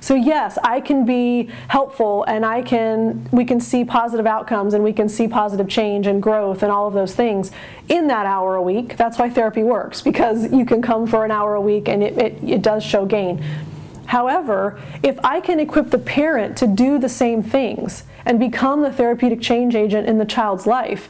So 0.00 0.14
yes, 0.14 0.58
I 0.64 0.80
can 0.80 1.04
be 1.04 1.50
helpful 1.68 2.24
and 2.24 2.44
I 2.44 2.62
can 2.62 3.28
we 3.32 3.44
can 3.44 3.60
see 3.60 3.84
positive 3.84 4.26
outcomes 4.26 4.72
and 4.72 4.82
we 4.82 4.94
can 4.94 5.08
see 5.08 5.28
positive 5.28 5.68
change 5.68 6.06
and 6.06 6.22
growth 6.22 6.62
and 6.62 6.72
all 6.72 6.86
of 6.86 6.94
those 6.94 7.14
things 7.14 7.50
in 7.88 8.06
that 8.08 8.24
hour 8.24 8.56
a 8.56 8.62
week. 8.62 8.96
That's 8.96 9.18
why 9.18 9.28
therapy 9.28 9.62
works 9.62 10.00
because 10.00 10.50
you 10.52 10.64
can 10.64 10.80
come 10.80 11.06
for 11.06 11.24
an 11.24 11.30
hour 11.30 11.54
a 11.54 11.60
week 11.60 11.88
and 11.88 12.02
it, 12.02 12.16
it, 12.16 12.42
it 12.42 12.62
does 12.62 12.82
show 12.82 13.04
gain. 13.04 13.44
However, 14.06 14.80
if 15.02 15.18
I 15.22 15.40
can 15.40 15.60
equip 15.60 15.90
the 15.90 15.98
parent 15.98 16.56
to 16.58 16.66
do 16.66 16.98
the 16.98 17.08
same 17.08 17.42
things 17.42 18.02
and 18.24 18.40
become 18.40 18.82
the 18.82 18.90
therapeutic 18.90 19.40
change 19.40 19.76
agent 19.76 20.08
in 20.08 20.18
the 20.18 20.24
child's 20.24 20.66
life, 20.66 21.08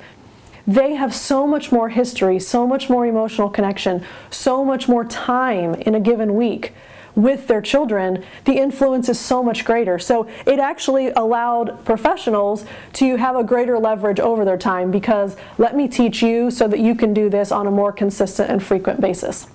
they 0.67 0.95
have 0.95 1.15
so 1.15 1.47
much 1.47 1.73
more 1.73 1.89
history, 1.89 2.39
so 2.39 2.67
much 2.67 2.91
more 2.91 3.07
emotional 3.07 3.49
connection, 3.49 4.05
so 4.31 4.65
much 4.65 4.89
more 4.89 5.05
time 5.05 5.75
in 5.75 5.95
a 5.95 6.01
given 6.01 6.35
week 6.35 6.75
with 7.15 7.49
their 7.49 7.61
children, 7.61 8.25
the 8.45 8.55
influence 8.55 9.09
is 9.09 9.19
so 9.19 9.43
much 9.43 9.65
greater. 9.65 9.99
So 9.99 10.29
it 10.47 10.59
actually 10.59 11.09
allowed 11.11 11.85
professionals 11.85 12.65
to 12.95 13.17
have 13.17 13.37
a 13.37 13.45
greater 13.45 13.79
leverage 13.79 14.21
over 14.21 14.45
their 14.45 14.59
time 14.59 14.91
because 14.91 15.37
let 15.59 15.77
me 15.77 15.89
teach 15.89 16.23
you 16.23 16.51
so 16.51 16.69
that 16.69 16.79
you 16.79 16.95
can 16.95 17.13
do 17.13 17.29
this 17.29 17.53
on 17.53 17.67
a 17.67 17.71
more 17.71 17.93
consistent 17.93 18.51
and 18.51 18.63
frequent 18.63 19.01
basis. 19.01 19.47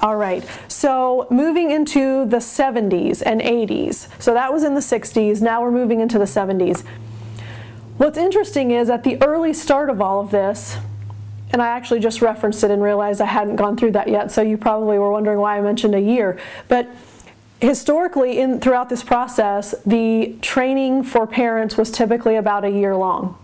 All 0.00 0.16
right, 0.16 0.48
so 0.68 1.26
moving 1.28 1.72
into 1.72 2.24
the 2.24 2.36
70s 2.36 3.20
and 3.26 3.40
80s. 3.40 4.08
So 4.22 4.32
that 4.32 4.52
was 4.52 4.62
in 4.62 4.74
the 4.74 4.80
60s, 4.80 5.40
now 5.42 5.60
we're 5.60 5.72
moving 5.72 5.98
into 5.98 6.20
the 6.20 6.24
70s. 6.24 6.84
What's 7.96 8.16
interesting 8.16 8.70
is 8.70 8.90
at 8.90 9.02
the 9.02 9.20
early 9.24 9.52
start 9.52 9.90
of 9.90 10.00
all 10.00 10.20
of 10.20 10.30
this, 10.30 10.76
and 11.50 11.62
I 11.62 11.68
actually 11.68 12.00
just 12.00 12.20
referenced 12.20 12.62
it 12.64 12.70
and 12.70 12.82
realized 12.82 13.20
I 13.20 13.26
hadn't 13.26 13.56
gone 13.56 13.76
through 13.76 13.92
that 13.92 14.08
yet, 14.08 14.30
so 14.30 14.42
you 14.42 14.56
probably 14.56 14.98
were 14.98 15.10
wondering 15.10 15.38
why 15.38 15.58
I 15.58 15.60
mentioned 15.60 15.94
a 15.94 16.00
year. 16.00 16.38
But 16.68 16.88
historically, 17.60 18.38
in 18.38 18.60
throughout 18.60 18.88
this 18.88 19.02
process, 19.02 19.74
the 19.84 20.36
training 20.42 21.04
for 21.04 21.26
parents 21.26 21.76
was 21.76 21.90
typically 21.90 22.36
about 22.36 22.64
a 22.64 22.70
year 22.70 22.94
long. 22.94 23.38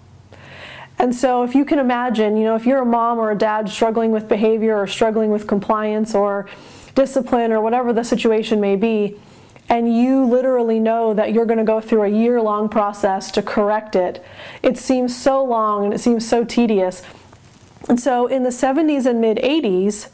And 0.99 1.14
so, 1.14 1.42
if 1.42 1.54
you 1.54 1.64
can 1.64 1.78
imagine, 1.78 2.37
you 2.37 2.44
know, 2.44 2.54
if 2.54 2.66
you're 2.66 2.82
a 2.82 2.87
mom 2.87 3.18
or 3.18 3.30
a 3.30 3.38
dad 3.38 3.68
struggling 3.68 4.12
with 4.12 4.28
behavior 4.28 4.78
or 4.78 4.87
struggling 4.87 5.30
with 5.30 5.46
compliance 5.46 6.14
or 6.14 6.49
discipline 6.94 7.50
or 7.50 7.61
whatever 7.61 7.92
the 7.92 8.04
situation 8.04 8.61
may 8.61 8.76
be, 8.76 9.18
and 9.68 9.96
you 9.96 10.25
literally 10.25 10.78
know 10.78 11.14
that 11.14 11.32
you're 11.32 11.46
going 11.46 11.58
to 11.58 11.64
go 11.64 11.80
through 11.80 12.02
a 12.02 12.08
year 12.08 12.40
long 12.40 12.68
process 12.68 13.30
to 13.32 13.42
correct 13.42 13.96
it, 13.96 14.25
it 14.62 14.76
seems 14.78 15.16
so 15.16 15.42
long 15.42 15.84
and 15.84 15.94
it 15.94 15.99
seems 15.99 16.28
so 16.28 16.44
tedious. 16.44 17.02
And 17.88 18.00
so, 18.00 18.26
in 18.26 18.43
the 18.43 18.50
70s 18.50 19.07
and 19.07 19.21
mid 19.21 19.38
80s, 19.38 20.09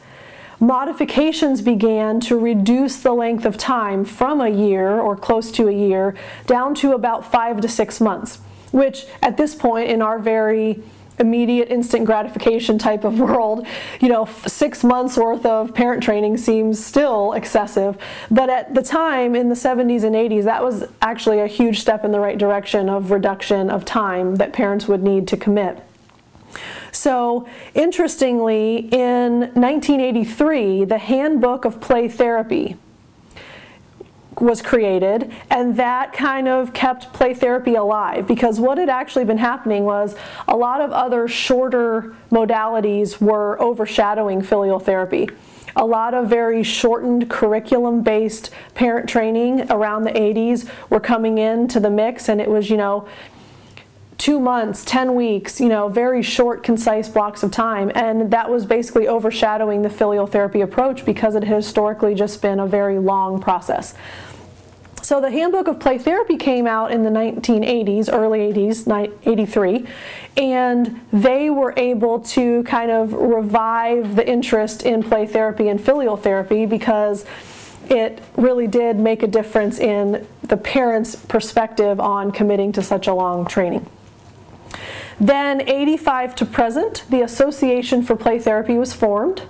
modifications 0.58 1.62
began 1.62 2.20
to 2.20 2.38
reduce 2.38 2.98
the 2.98 3.12
length 3.12 3.46
of 3.46 3.56
time 3.56 4.04
from 4.04 4.40
a 4.40 4.48
year 4.48 5.00
or 5.00 5.16
close 5.16 5.50
to 5.52 5.68
a 5.68 5.72
year 5.72 6.14
down 6.46 6.74
to 6.76 6.92
about 6.92 7.30
five 7.30 7.60
to 7.62 7.68
six 7.68 8.00
months, 8.00 8.40
which 8.70 9.06
at 9.22 9.36
this 9.36 9.54
point 9.54 9.88
in 9.88 10.02
our 10.02 10.18
very 10.18 10.82
immediate 11.20 11.68
instant 11.68 12.06
gratification 12.06 12.78
type 12.78 13.04
of 13.04 13.20
world, 13.20 13.66
you 14.00 14.08
know, 14.08 14.24
six 14.46 14.82
months 14.82 15.16
worth 15.16 15.46
of 15.46 15.74
parent 15.74 16.02
training 16.02 16.36
seems 16.36 16.84
still 16.84 17.32
excessive. 17.32 17.96
But 18.30 18.50
at 18.50 18.74
the 18.74 18.82
time 18.82 19.36
in 19.36 19.48
the 19.48 19.54
70s 19.54 20.02
and 20.02 20.16
80s, 20.16 20.44
that 20.44 20.64
was 20.64 20.84
actually 21.00 21.40
a 21.40 21.46
huge 21.46 21.80
step 21.80 22.04
in 22.04 22.10
the 22.10 22.20
right 22.20 22.38
direction 22.38 22.88
of 22.88 23.10
reduction 23.10 23.70
of 23.70 23.84
time 23.84 24.36
that 24.36 24.52
parents 24.52 24.88
would 24.88 25.02
need 25.02 25.28
to 25.28 25.36
commit. 25.36 25.82
So, 27.00 27.48
interestingly, 27.72 28.76
in 28.92 29.40
1983, 29.54 30.84
the 30.84 30.98
Handbook 30.98 31.64
of 31.64 31.80
Play 31.80 32.10
Therapy 32.10 32.76
was 34.38 34.60
created, 34.60 35.32
and 35.50 35.78
that 35.78 36.12
kind 36.12 36.46
of 36.46 36.74
kept 36.74 37.10
play 37.14 37.32
therapy 37.32 37.74
alive 37.74 38.28
because 38.28 38.60
what 38.60 38.76
had 38.76 38.90
actually 38.90 39.24
been 39.24 39.38
happening 39.38 39.84
was 39.86 40.14
a 40.46 40.54
lot 40.54 40.82
of 40.82 40.92
other 40.92 41.26
shorter 41.26 42.14
modalities 42.30 43.18
were 43.18 43.58
overshadowing 43.62 44.42
filial 44.42 44.78
therapy. 44.78 45.26
A 45.76 45.86
lot 45.86 46.12
of 46.12 46.28
very 46.28 46.62
shortened 46.62 47.30
curriculum 47.30 48.02
based 48.02 48.50
parent 48.74 49.08
training 49.08 49.72
around 49.72 50.04
the 50.04 50.12
80s 50.12 50.68
were 50.90 51.00
coming 51.00 51.38
into 51.38 51.80
the 51.80 51.88
mix, 51.88 52.28
and 52.28 52.42
it 52.42 52.50
was, 52.50 52.68
you 52.68 52.76
know, 52.76 53.08
two 54.20 54.38
months, 54.38 54.84
10 54.84 55.14
weeks, 55.14 55.60
you 55.60 55.68
know, 55.70 55.88
very 55.88 56.22
short, 56.22 56.62
concise 56.62 57.08
blocks 57.08 57.42
of 57.42 57.50
time. 57.50 57.90
And 57.94 58.30
that 58.30 58.50
was 58.50 58.66
basically 58.66 59.08
overshadowing 59.08 59.80
the 59.80 59.88
filial 59.88 60.26
therapy 60.26 60.60
approach 60.60 61.06
because 61.06 61.34
it 61.34 61.42
had 61.42 61.56
historically 61.56 62.14
just 62.14 62.42
been 62.42 62.60
a 62.60 62.66
very 62.66 62.98
long 62.98 63.40
process. 63.40 63.94
So 65.00 65.22
the 65.22 65.30
Handbook 65.30 65.68
of 65.68 65.80
Play 65.80 65.96
Therapy 65.96 66.36
came 66.36 66.66
out 66.66 66.92
in 66.92 67.02
the 67.02 67.08
1980s, 67.08 68.12
early 68.12 68.40
80s, 68.52 69.10
83, 69.24 69.86
and 70.36 71.00
they 71.10 71.48
were 71.48 71.72
able 71.78 72.20
to 72.20 72.62
kind 72.64 72.90
of 72.90 73.14
revive 73.14 74.16
the 74.16 74.28
interest 74.28 74.82
in 74.82 75.02
play 75.02 75.26
therapy 75.26 75.68
and 75.68 75.80
filial 75.80 76.18
therapy 76.18 76.66
because 76.66 77.24
it 77.88 78.20
really 78.36 78.66
did 78.66 78.98
make 78.98 79.22
a 79.22 79.26
difference 79.26 79.78
in 79.78 80.26
the 80.42 80.58
parents' 80.58 81.16
perspective 81.16 81.98
on 81.98 82.30
committing 82.30 82.70
to 82.72 82.82
such 82.82 83.06
a 83.06 83.14
long 83.14 83.46
training. 83.46 83.86
Then, 85.20 85.60
85 85.68 86.34
to 86.36 86.46
present, 86.46 87.04
the 87.10 87.20
Association 87.20 88.02
for 88.02 88.16
Play 88.16 88.38
Therapy 88.38 88.78
was 88.78 88.94
formed, 88.94 89.42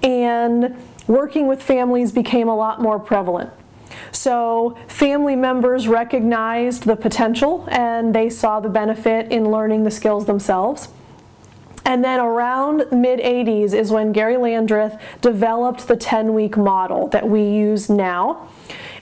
and 0.00 0.76
working 1.08 1.48
with 1.48 1.60
families 1.60 2.12
became 2.12 2.48
a 2.48 2.54
lot 2.54 2.80
more 2.80 3.00
prevalent. 3.00 3.50
So, 4.12 4.78
family 4.86 5.34
members 5.34 5.88
recognized 5.88 6.84
the 6.84 6.96
potential 6.96 7.66
and 7.70 8.14
they 8.14 8.30
saw 8.30 8.60
the 8.60 8.68
benefit 8.68 9.30
in 9.32 9.50
learning 9.50 9.84
the 9.84 9.90
skills 9.90 10.26
themselves. 10.26 10.88
And 11.84 12.04
then 12.04 12.20
around 12.20 12.84
mid 12.92 13.18
80s 13.18 13.74
is 13.74 13.90
when 13.90 14.12
Gary 14.12 14.36
Landreth 14.36 15.00
developed 15.20 15.88
the 15.88 15.96
10 15.96 16.32
week 16.32 16.56
model 16.56 17.08
that 17.08 17.28
we 17.28 17.42
use 17.42 17.90
now 17.90 18.48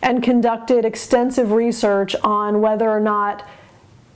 and 0.03 0.23
conducted 0.23 0.85
extensive 0.85 1.53
research 1.53 2.17
on 2.23 2.63
whether 2.63 2.89
or 2.89 3.01
not 3.01 3.47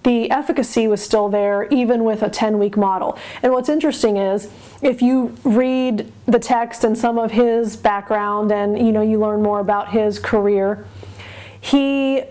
the 0.05 0.31
efficacy 0.31 0.87
was 0.87 1.03
still 1.03 1.29
there 1.29 1.67
even 1.71 2.05
with 2.05 2.23
a 2.23 2.31
10 2.31 2.59
week 2.59 2.77
model. 2.77 3.19
And 3.43 3.53
what's 3.53 3.69
interesting 3.69 4.17
is 4.17 4.49
if 4.83 5.03
you 5.03 5.35
read 5.45 6.12
the 6.27 6.38
text 6.38 6.85
and 6.85 6.97
some 6.97 7.19
of 7.19 7.33
his 7.33 7.77
background 7.77 8.53
and 8.53 8.79
you 8.79 8.93
know 8.93 9.03
you 9.03 9.19
learn 9.19 9.43
more 9.43 9.61
about 9.61 9.90
his 9.90 10.19
career, 10.19 10.87
he 11.61 12.23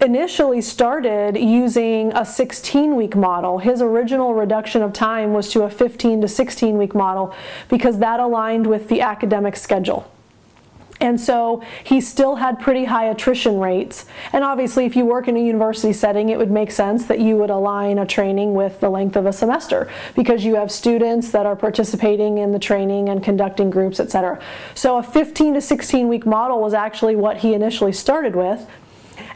initially 0.00 0.60
started 0.60 1.36
using 1.36 2.12
a 2.14 2.26
16 2.26 2.96
week 2.96 3.16
model. 3.16 3.58
His 3.58 3.80
original 3.80 4.34
reduction 4.34 4.82
of 4.82 4.92
time 4.92 5.32
was 5.32 5.50
to 5.52 5.62
a 5.62 5.70
15 5.70 6.20
to 6.20 6.28
16 6.28 6.76
week 6.76 6.94
model 6.94 7.34
because 7.68 7.98
that 7.98 8.20
aligned 8.20 8.66
with 8.66 8.88
the 8.88 9.00
academic 9.00 9.56
schedule. 9.56 10.10
And 11.02 11.20
so 11.20 11.60
he 11.82 12.00
still 12.00 12.36
had 12.36 12.60
pretty 12.60 12.84
high 12.84 13.06
attrition 13.06 13.58
rates. 13.58 14.06
And 14.32 14.44
obviously, 14.44 14.86
if 14.86 14.94
you 14.94 15.04
work 15.04 15.26
in 15.26 15.36
a 15.36 15.44
university 15.44 15.92
setting, 15.92 16.28
it 16.28 16.38
would 16.38 16.50
make 16.50 16.70
sense 16.70 17.06
that 17.06 17.18
you 17.18 17.36
would 17.38 17.50
align 17.50 17.98
a 17.98 18.06
training 18.06 18.54
with 18.54 18.78
the 18.78 18.88
length 18.88 19.16
of 19.16 19.26
a 19.26 19.32
semester 19.32 19.90
because 20.14 20.44
you 20.44 20.54
have 20.54 20.70
students 20.70 21.32
that 21.32 21.44
are 21.44 21.56
participating 21.56 22.38
in 22.38 22.52
the 22.52 22.58
training 22.58 23.08
and 23.08 23.22
conducting 23.22 23.68
groups, 23.68 23.98
etc. 23.98 24.40
So 24.74 24.96
a 24.96 25.02
15 25.02 25.54
to 25.54 25.60
16 25.60 26.06
week 26.06 26.24
model 26.24 26.60
was 26.60 26.72
actually 26.72 27.16
what 27.16 27.38
he 27.38 27.52
initially 27.52 27.92
started 27.92 28.36
with 28.36 28.64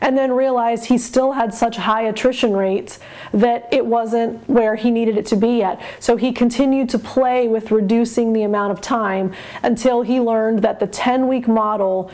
and 0.00 0.16
then 0.16 0.32
realized 0.32 0.86
he 0.86 0.98
still 0.98 1.32
had 1.32 1.52
such 1.54 1.76
high 1.76 2.02
attrition 2.02 2.52
rates 2.52 2.98
that 3.32 3.68
it 3.72 3.84
wasn't 3.86 4.48
where 4.48 4.76
he 4.76 4.90
needed 4.90 5.16
it 5.16 5.26
to 5.26 5.36
be 5.36 5.58
yet. 5.58 5.80
So 6.00 6.16
he 6.16 6.32
continued 6.32 6.88
to 6.90 6.98
play 6.98 7.48
with 7.48 7.70
reducing 7.70 8.32
the 8.32 8.42
amount 8.42 8.72
of 8.72 8.80
time 8.80 9.32
until 9.62 10.02
he 10.02 10.20
learned 10.20 10.62
that 10.62 10.80
the 10.80 10.86
10 10.86 11.28
week 11.28 11.48
model 11.48 12.10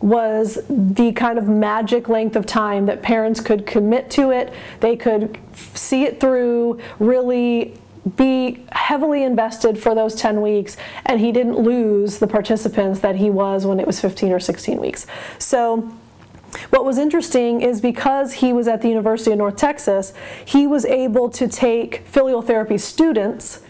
was 0.00 0.58
the 0.68 1.12
kind 1.12 1.38
of 1.38 1.48
magic 1.48 2.08
length 2.08 2.36
of 2.36 2.46
time 2.46 2.86
that 2.86 3.02
parents 3.02 3.40
could 3.40 3.66
commit 3.66 4.10
to 4.10 4.30
it, 4.30 4.52
they 4.80 4.94
could 4.94 5.38
see 5.74 6.04
it 6.04 6.20
through, 6.20 6.78
really 6.98 7.74
be 8.14 8.64
heavily 8.70 9.24
invested 9.24 9.78
for 9.78 9.94
those 9.94 10.14
10 10.14 10.40
weeks, 10.40 10.76
and 11.04 11.20
he 11.20 11.32
didn't 11.32 11.58
lose 11.58 12.18
the 12.18 12.26
participants 12.26 13.00
that 13.00 13.16
he 13.16 13.30
was 13.30 13.66
when 13.66 13.80
it 13.80 13.86
was 13.86 14.00
15 14.00 14.32
or 14.32 14.38
16 14.38 14.80
weeks. 14.80 15.06
So 15.38 15.92
what 16.70 16.84
was 16.84 16.98
interesting 16.98 17.60
is 17.60 17.80
because 17.80 18.34
he 18.34 18.52
was 18.52 18.68
at 18.68 18.82
the 18.82 18.88
University 18.88 19.32
of 19.32 19.38
North 19.38 19.56
Texas, 19.56 20.12
he 20.44 20.66
was 20.66 20.84
able 20.84 21.28
to 21.30 21.48
take 21.48 22.06
filial 22.06 22.42
therapy 22.42 22.78
students, 22.78 23.62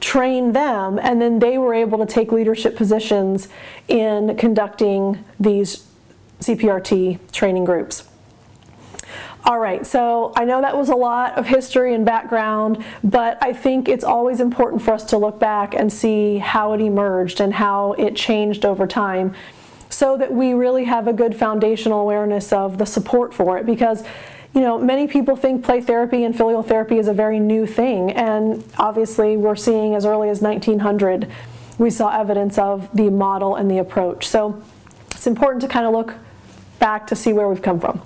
train 0.00 0.52
them, 0.52 0.98
and 0.98 1.20
then 1.20 1.38
they 1.38 1.58
were 1.58 1.74
able 1.74 1.98
to 1.98 2.06
take 2.06 2.32
leadership 2.32 2.76
positions 2.76 3.48
in 3.88 4.36
conducting 4.36 5.24
these 5.40 5.86
CPRT 6.40 7.18
training 7.32 7.64
groups. 7.64 8.04
All 9.44 9.58
right, 9.58 9.86
so 9.86 10.32
I 10.36 10.44
know 10.44 10.60
that 10.60 10.76
was 10.76 10.88
a 10.90 10.94
lot 10.94 11.38
of 11.38 11.46
history 11.46 11.94
and 11.94 12.04
background, 12.04 12.84
but 13.02 13.38
I 13.40 13.52
think 13.52 13.88
it's 13.88 14.04
always 14.04 14.40
important 14.40 14.82
for 14.82 14.92
us 14.92 15.04
to 15.04 15.16
look 15.16 15.38
back 15.38 15.74
and 15.74 15.92
see 15.92 16.38
how 16.38 16.74
it 16.74 16.80
emerged 16.80 17.40
and 17.40 17.54
how 17.54 17.92
it 17.92 18.14
changed 18.14 18.64
over 18.66 18.86
time 18.86 19.34
so 19.88 20.16
that 20.16 20.32
we 20.32 20.52
really 20.52 20.84
have 20.84 21.08
a 21.08 21.12
good 21.12 21.36
foundational 21.36 22.00
awareness 22.00 22.52
of 22.52 22.78
the 22.78 22.86
support 22.86 23.32
for 23.32 23.58
it. 23.58 23.66
Because 23.66 24.04
you 24.54 24.60
know 24.60 24.78
many 24.78 25.06
people 25.06 25.36
think 25.36 25.64
play 25.64 25.80
therapy 25.80 26.24
and 26.24 26.36
filial 26.36 26.62
therapy 26.62 26.98
is 26.98 27.08
a 27.08 27.14
very 27.14 27.40
new 27.40 27.66
thing. 27.66 28.12
And 28.12 28.64
obviously 28.78 29.36
we're 29.36 29.56
seeing 29.56 29.94
as 29.94 30.04
early 30.04 30.28
as 30.28 30.40
1900 30.40 31.30
we 31.78 31.90
saw 31.90 32.10
evidence 32.10 32.58
of 32.58 32.88
the 32.94 33.08
model 33.08 33.54
and 33.54 33.70
the 33.70 33.78
approach. 33.78 34.26
So 34.26 34.60
it's 35.12 35.26
important 35.26 35.62
to 35.62 35.68
kind 35.68 35.86
of 35.86 35.92
look 35.92 36.14
back 36.78 37.06
to 37.06 37.16
see 37.16 37.32
where 37.32 37.48
we've 37.48 37.62
come 37.62 37.80
from. 37.80 38.02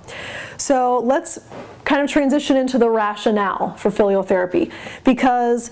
So 0.58 1.00
let's 1.00 1.38
kind 1.84 2.02
of 2.02 2.10
transition 2.10 2.56
into 2.56 2.78
the 2.78 2.88
rationale 2.88 3.74
for 3.76 3.90
filial 3.90 4.22
therapy. 4.22 4.70
Because 5.04 5.70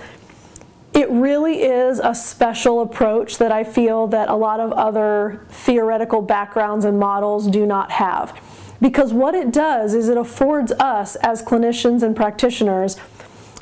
it 0.92 1.08
really 1.10 1.62
is 1.62 2.00
a 2.00 2.14
special 2.14 2.80
approach 2.80 3.38
that 3.38 3.52
I 3.52 3.64
feel 3.64 4.06
that 4.08 4.28
a 4.28 4.34
lot 4.34 4.60
of 4.60 4.72
other 4.72 5.44
theoretical 5.48 6.20
backgrounds 6.20 6.84
and 6.84 6.98
models 6.98 7.46
do 7.46 7.64
not 7.64 7.92
have. 7.92 8.38
Because 8.80 9.12
what 9.12 9.34
it 9.34 9.52
does 9.52 9.94
is 9.94 10.08
it 10.08 10.16
affords 10.16 10.72
us 10.72 11.14
as 11.16 11.42
clinicians 11.42 12.02
and 12.02 12.16
practitioners 12.16 12.96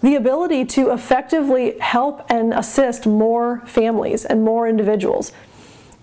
the 0.01 0.15
ability 0.15 0.65
to 0.65 0.91
effectively 0.91 1.77
help 1.81 2.25
and 2.31 2.55
assist 2.55 3.07
more 3.07 3.63
families 3.67 4.25
and 4.25 4.45
more 4.45 4.69
individuals. 4.69 5.33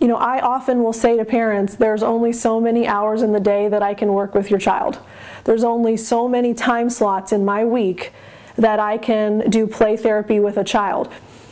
You 0.02 0.10
know, 0.10 0.18
I 0.18 0.42
often 0.42 0.84
will 0.84 0.94
say 0.94 1.16
to 1.16 1.24
parents, 1.24 1.76
there's 1.76 2.04
only 2.04 2.34
so 2.34 2.60
many 2.60 2.86
hours 2.86 3.22
in 3.22 3.32
the 3.32 3.40
day 3.40 3.70
that 3.70 3.82
I 3.82 3.94
can 3.94 4.12
work 4.12 4.36
with 4.36 4.50
your 4.50 4.60
child. 4.60 5.00
There's 5.46 5.64
only 5.64 5.96
so 5.96 6.28
many 6.28 6.54
time 6.54 6.90
slots 6.90 7.32
in 7.32 7.46
my 7.46 7.64
week 7.64 8.12
that 8.56 8.80
I 8.80 8.98
can 8.98 9.50
do 9.50 9.68
play 9.68 9.98
therapy 9.98 10.40
with 10.40 10.58
a 10.58 10.64
child. 10.64 11.12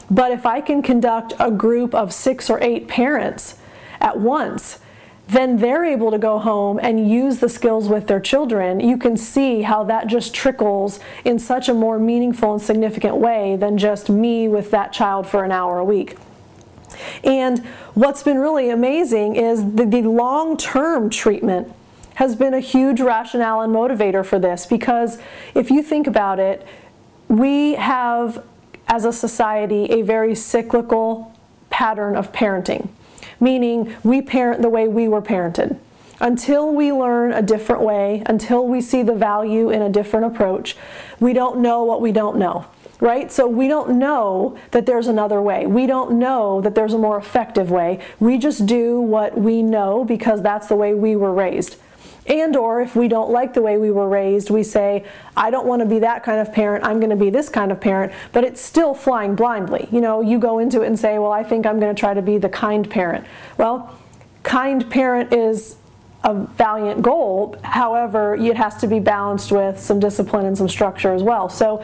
But 0.10 0.32
if 0.32 0.46
I 0.46 0.62
can 0.62 0.82
conduct 0.82 1.34
a 1.40 1.52
group 1.52 1.96
of 1.96 2.14
six 2.14 2.50
or 2.50 2.62
eight 2.62 2.88
parents 2.88 3.56
at 4.00 4.20
once, 4.20 4.80
then 5.28 5.58
they're 5.58 5.86
able 5.86 6.12
to 6.12 6.18
go 6.18 6.38
home 6.38 6.80
and 6.82 7.10
use 7.10 7.40
the 7.40 7.48
skills 7.48 7.88
with 7.88 8.08
their 8.08 8.20
children. 8.20 8.80
You 8.80 8.98
can 8.98 9.16
see 9.16 9.62
how 9.62 9.84
that 9.86 10.08
just 10.08 10.34
trickles 10.34 11.00
in 11.24 11.40
such 11.40 11.70
a 11.70 11.74
more 11.74 11.98
meaningful 11.98 12.54
and 12.54 12.62
significant 12.62 13.18
way 13.18 13.56
than 13.56 13.78
just 13.78 14.10
me 14.10 14.48
with 14.48 14.72
that 14.72 14.92
child 14.92 15.26
for 15.26 15.44
an 15.44 15.52
hour 15.52 15.80
a 15.80 15.86
week. 15.86 16.18
And 17.24 17.66
what's 17.94 18.22
been 18.22 18.38
really 18.38 18.70
amazing 18.70 19.36
is 19.36 19.74
the, 19.76 19.86
the 19.86 20.02
long 20.02 20.58
term 20.58 21.10
treatment 21.10 21.74
has 22.16 22.36
been 22.36 22.54
a 22.54 22.60
huge 22.60 23.02
rationale 23.02 23.62
and 23.62 23.74
motivator 23.74 24.24
for 24.24 24.38
this 24.38 24.66
because 24.66 25.18
if 25.56 25.72
you 25.72 25.82
think 25.82 26.06
about 26.06 26.40
it, 26.40 26.68
we 27.38 27.74
have, 27.76 28.44
as 28.88 29.06
a 29.06 29.14
society, 29.14 29.86
a 29.86 30.02
very 30.02 30.36
cyclical 30.36 31.34
pattern 31.70 32.16
of 32.16 32.32
parenting 32.32 32.90
meaning 33.44 33.94
we 34.04 34.22
parent 34.22 34.62
the 34.62 34.70
way 34.70 34.88
we 34.88 35.08
were 35.08 35.22
parented. 35.22 35.78
Until 36.20 36.74
we 36.74 36.92
learn 36.94 37.34
a 37.34 37.42
different 37.42 37.82
way, 37.82 38.24
until 38.26 38.66
we 38.66 38.80
see 38.80 39.04
the 39.04 39.14
value 39.14 39.70
in 39.70 39.82
a 39.82 39.90
different 39.90 40.26
approach, 40.26 40.78
we 41.20 41.34
don't 41.34 41.60
know 41.60 41.84
what 41.84 42.02
we 42.02 42.12
don't 42.12 42.38
know 42.38 42.66
right? 43.00 43.34
So 43.34 43.48
we 43.48 43.68
don't 43.68 44.00
know 44.00 44.58
that 44.72 44.86
there's 44.86 45.08
another 45.08 45.42
way. 45.42 45.68
We 45.68 45.88
don't 45.88 46.20
know 46.20 46.62
that 46.62 46.74
there's 46.74 46.94
a 46.94 46.98
more 46.98 47.18
effective 47.18 47.70
way. 47.70 48.00
We 48.22 48.38
just 48.38 48.66
do 48.66 49.02
what 49.02 49.38
we 49.38 49.62
know 49.62 50.06
because 50.06 50.42
that's 50.42 50.68
the 50.68 50.78
way 50.78 50.94
we 50.94 51.18
were 51.18 51.34
raised. 51.34 51.76
And 52.26 52.56
or 52.56 52.82
if 52.82 52.96
we 52.96 53.08
don't 53.08 53.32
like 53.32 53.54
the 53.54 53.62
way 53.62 53.78
we 53.78 53.92
were 53.92 54.08
raised, 54.08 54.50
we 54.50 54.64
say, 54.64 55.06
I 55.36 55.50
don't 55.52 55.68
want 55.68 55.82
to 55.82 55.86
be 55.86 56.00
that 56.00 56.24
kind 56.24 56.40
of 56.40 56.54
parent, 56.54 56.86
I'm 56.86 57.00
going 57.00 57.10
to 57.10 57.18
be 57.18 57.30
this 57.30 57.50
kind 57.50 57.72
of 57.72 57.82
parent, 57.82 58.14
but 58.32 58.44
it's 58.44 58.62
still 58.62 58.94
flying 58.94 59.36
blindly. 59.36 59.90
You 59.92 60.00
know, 60.00 60.22
you 60.22 60.40
go 60.40 60.60
into 60.60 60.84
it 60.84 60.88
and 60.88 60.98
say, 60.98 61.20
well, 61.20 61.34
I 61.34 61.44
think 61.44 61.66
I'm 61.66 61.80
going 61.80 61.94
to 61.94 62.00
try 62.00 62.14
to 62.14 62.22
be 62.22 62.38
the 62.38 62.50
kind 62.50 62.90
parent. 62.90 63.26
Well, 63.58 64.00
kind 64.44 64.90
parent 64.90 65.34
is 65.34 65.76
a 66.24 66.34
valiant 66.34 67.02
goal. 67.02 67.58
However, 67.64 68.36
it 68.36 68.56
has 68.56 68.78
to 68.78 68.88
be 68.88 69.00
balanced 69.00 69.52
with 69.52 69.80
some 69.80 70.00
discipline 70.00 70.46
and 70.46 70.58
some 70.58 70.70
structure 70.70 71.14
as 71.14 71.22
well. 71.22 71.50
So 71.50 71.84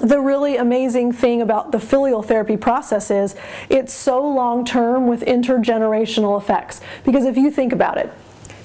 the 0.00 0.20
really 0.20 0.56
amazing 0.56 1.12
thing 1.12 1.40
about 1.40 1.72
the 1.72 1.78
filial 1.78 2.22
therapy 2.22 2.56
process 2.56 3.10
is 3.10 3.36
it's 3.68 3.94
so 3.94 4.26
long 4.26 4.64
term 4.64 5.06
with 5.06 5.22
intergenerational 5.22 6.40
effects. 6.40 6.80
Because 7.04 7.24
if 7.24 7.36
you 7.36 7.50
think 7.50 7.72
about 7.72 7.96
it, 7.98 8.12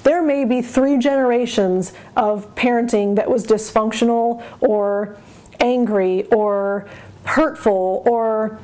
there 0.02 0.22
may 0.22 0.44
be 0.44 0.62
three 0.62 0.98
generations 0.98 1.92
of 2.16 2.54
parenting 2.54 3.16
that 3.16 3.30
was 3.30 3.46
dysfunctional 3.46 4.42
or 4.60 5.16
angry 5.60 6.26
or 6.28 6.88
hurtful 7.24 8.02
or 8.06 8.58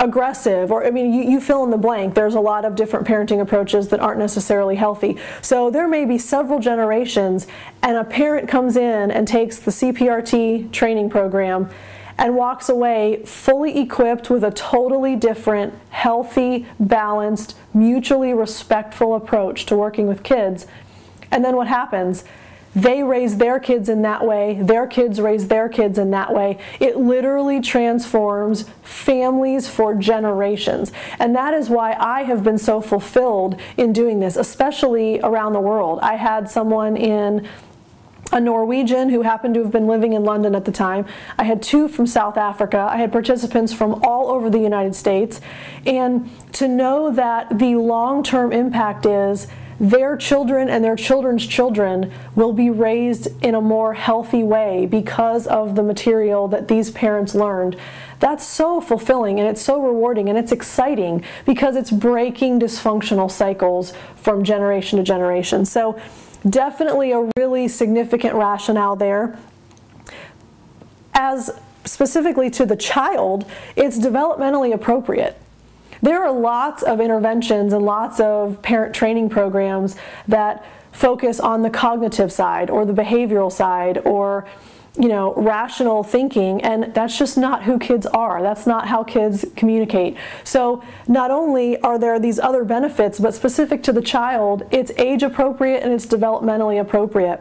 aggressive 0.00 0.70
or 0.70 0.86
i 0.86 0.90
mean 0.90 1.12
you, 1.12 1.28
you, 1.28 1.40
fill 1.40 1.64
in 1.64 1.70
the 1.70 1.76
blank. 1.76 2.14
There's 2.14 2.36
a 2.36 2.40
lot 2.40 2.64
of 2.64 2.76
different 2.76 3.04
parenting 3.04 3.40
approaches 3.40 3.88
that 3.88 3.98
aren't 3.98 4.20
necessarily 4.20 4.76
healthy. 4.76 5.16
So 5.42 5.70
there 5.70 5.88
may 5.88 6.04
be 6.04 6.18
several 6.18 6.60
generations 6.60 7.48
and 7.82 7.96
a 7.96 8.04
parent 8.04 8.48
comes 8.48 8.76
in 8.76 9.10
and 9.10 9.26
takes 9.26 9.58
the 9.58 9.72
cprt 9.72 10.70
training 10.70 11.10
program 11.10 11.68
and 12.18 12.34
walks 12.34 12.68
away 12.68 13.22
fully 13.24 13.78
equipped 13.78 14.28
with 14.28 14.42
a 14.42 14.50
totally 14.50 15.14
different, 15.14 15.72
healthy, 15.90 16.66
balanced, 16.80 17.56
mutually 17.72 18.34
respectful 18.34 19.14
approach 19.14 19.64
to 19.66 19.76
working 19.76 20.08
with 20.08 20.22
kids. 20.22 20.66
And 21.30 21.44
then 21.44 21.56
what 21.56 21.68
happens? 21.68 22.24
They 22.74 23.02
raise 23.02 23.38
their 23.38 23.58
kids 23.58 23.88
in 23.88 24.02
that 24.02 24.26
way, 24.26 24.60
their 24.60 24.86
kids 24.86 25.20
raise 25.20 25.48
their 25.48 25.68
kids 25.68 25.98
in 25.98 26.10
that 26.10 26.32
way. 26.32 26.58
It 26.78 26.96
literally 26.96 27.60
transforms 27.60 28.66
families 28.82 29.66
for 29.68 29.94
generations. 29.94 30.92
And 31.18 31.34
that 31.34 31.54
is 31.54 31.70
why 31.70 31.96
I 31.98 32.22
have 32.24 32.44
been 32.44 32.58
so 32.58 32.80
fulfilled 32.80 33.58
in 33.76 33.92
doing 33.92 34.20
this, 34.20 34.36
especially 34.36 35.18
around 35.20 35.54
the 35.54 35.60
world. 35.60 35.98
I 36.02 36.16
had 36.16 36.50
someone 36.50 36.96
in 36.96 37.48
a 38.32 38.40
Norwegian 38.40 39.08
who 39.08 39.22
happened 39.22 39.54
to 39.54 39.62
have 39.62 39.72
been 39.72 39.86
living 39.86 40.12
in 40.12 40.24
London 40.24 40.54
at 40.54 40.64
the 40.64 40.72
time. 40.72 41.06
I 41.38 41.44
had 41.44 41.62
two 41.62 41.88
from 41.88 42.06
South 42.06 42.36
Africa. 42.36 42.88
I 42.90 42.96
had 42.98 43.10
participants 43.12 43.72
from 43.72 44.02
all 44.04 44.28
over 44.28 44.50
the 44.50 44.58
United 44.58 44.94
States. 44.94 45.40
And 45.86 46.30
to 46.54 46.68
know 46.68 47.10
that 47.10 47.58
the 47.58 47.76
long 47.76 48.22
term 48.22 48.52
impact 48.52 49.06
is 49.06 49.48
their 49.80 50.16
children 50.16 50.68
and 50.68 50.84
their 50.84 50.96
children's 50.96 51.46
children 51.46 52.12
will 52.34 52.52
be 52.52 52.68
raised 52.68 53.28
in 53.44 53.54
a 53.54 53.60
more 53.60 53.94
healthy 53.94 54.42
way 54.42 54.86
because 54.86 55.46
of 55.46 55.76
the 55.76 55.82
material 55.82 56.48
that 56.48 56.66
these 56.66 56.90
parents 56.90 57.34
learned. 57.34 57.76
That's 58.18 58.44
so 58.44 58.80
fulfilling 58.80 59.38
and 59.38 59.48
it's 59.48 59.62
so 59.62 59.80
rewarding 59.80 60.28
and 60.28 60.36
it's 60.36 60.50
exciting 60.50 61.22
because 61.46 61.76
it's 61.76 61.92
breaking 61.92 62.58
dysfunctional 62.58 63.30
cycles 63.30 63.92
from 64.16 64.42
generation 64.42 64.98
to 64.98 65.04
generation. 65.04 65.64
So 65.64 65.96
Definitely 66.48 67.12
a 67.12 67.30
really 67.36 67.68
significant 67.68 68.34
rationale 68.34 68.96
there. 68.96 69.38
As 71.14 71.50
specifically 71.84 72.50
to 72.50 72.66
the 72.66 72.76
child, 72.76 73.44
it's 73.74 73.98
developmentally 73.98 74.72
appropriate. 74.72 75.40
There 76.00 76.22
are 76.22 76.32
lots 76.32 76.82
of 76.82 77.00
interventions 77.00 77.72
and 77.72 77.84
lots 77.84 78.20
of 78.20 78.62
parent 78.62 78.94
training 78.94 79.30
programs 79.30 79.96
that 80.28 80.64
focus 80.92 81.40
on 81.40 81.62
the 81.62 81.70
cognitive 81.70 82.32
side 82.32 82.70
or 82.70 82.84
the 82.84 82.92
behavioral 82.92 83.50
side 83.50 83.98
or 84.04 84.46
you 84.98 85.08
know, 85.08 85.32
rational 85.34 86.02
thinking, 86.02 86.60
and 86.62 86.92
that's 86.92 87.16
just 87.16 87.38
not 87.38 87.62
who 87.62 87.78
kids 87.78 88.04
are. 88.06 88.42
That's 88.42 88.66
not 88.66 88.88
how 88.88 89.04
kids 89.04 89.44
communicate. 89.54 90.16
So, 90.42 90.82
not 91.06 91.30
only 91.30 91.80
are 91.82 91.98
there 91.98 92.18
these 92.18 92.40
other 92.40 92.64
benefits, 92.64 93.20
but 93.20 93.32
specific 93.32 93.84
to 93.84 93.92
the 93.92 94.02
child, 94.02 94.64
it's 94.72 94.90
age 94.96 95.22
appropriate 95.22 95.84
and 95.84 95.92
it's 95.92 96.06
developmentally 96.06 96.80
appropriate. 96.80 97.40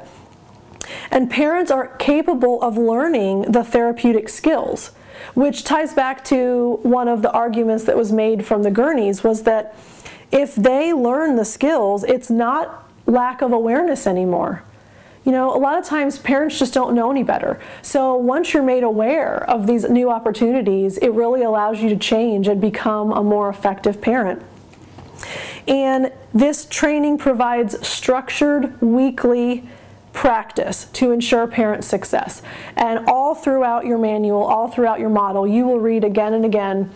And 1.10 1.32
parents 1.32 1.72
are 1.72 1.88
capable 1.98 2.62
of 2.62 2.78
learning 2.78 3.52
the 3.52 3.64
therapeutic 3.64 4.30
skills, 4.30 4.92
which 5.34 5.64
ties 5.64 5.96
back 5.96 6.24
to 6.26 6.80
one 6.84 7.08
of 7.08 7.24
the 7.24 7.32
arguments 7.32 7.86
that 7.86 7.98
was 7.98 8.12
made 8.12 8.46
from 8.46 8.62
the 8.62 8.72
Guerneys 8.72 9.24
was 9.24 9.44
that 9.44 9.76
if 10.32 10.54
they 10.54 10.94
learn 10.94 11.38
the 11.38 11.46
skills, 11.46 12.04
it's 12.04 12.30
not 12.30 12.88
lack 13.08 13.42
of 13.42 13.52
awareness 13.52 14.06
anymore 14.06 14.64
you 15.28 15.34
know, 15.34 15.54
a 15.54 15.60
lot 15.60 15.78
of 15.78 15.84
times 15.84 16.18
parents 16.18 16.58
just 16.58 16.74
don't 16.74 16.96
know 16.96 17.12
any 17.12 17.22
better. 17.22 17.60
So 17.82 18.16
once 18.16 18.54
you're 18.54 18.64
made 18.64 18.84
aware 18.84 19.44
of 19.50 19.68
these 19.68 19.84
new 19.90 20.10
opportunities, 20.10 20.98
it 21.00 21.10
really 21.10 21.44
allows 21.44 21.82
you 21.82 21.90
to 21.90 21.98
change 21.98 22.48
and 22.48 22.62
become 22.62 23.12
a 23.12 23.22
more 23.22 23.50
effective 23.50 24.00
parent. 24.00 24.42
And 25.68 26.14
this 26.34 26.66
training 26.66 27.18
provides 27.18 27.86
structured 27.86 28.80
weekly 28.80 29.68
practice 30.14 30.86
to 30.94 31.12
ensure 31.12 31.46
parent 31.46 31.84
success. 31.84 32.42
And 32.78 33.06
all 33.10 33.36
throughout 33.36 33.86
your 33.86 33.98
manual, 33.98 34.46
all 34.46 34.70
throughout 34.70 35.02
your 35.02 35.10
model, 35.10 35.46
you 35.46 35.66
will 35.66 35.82
read 35.82 36.06
again 36.06 36.36
and 36.36 36.46
again 36.46 36.90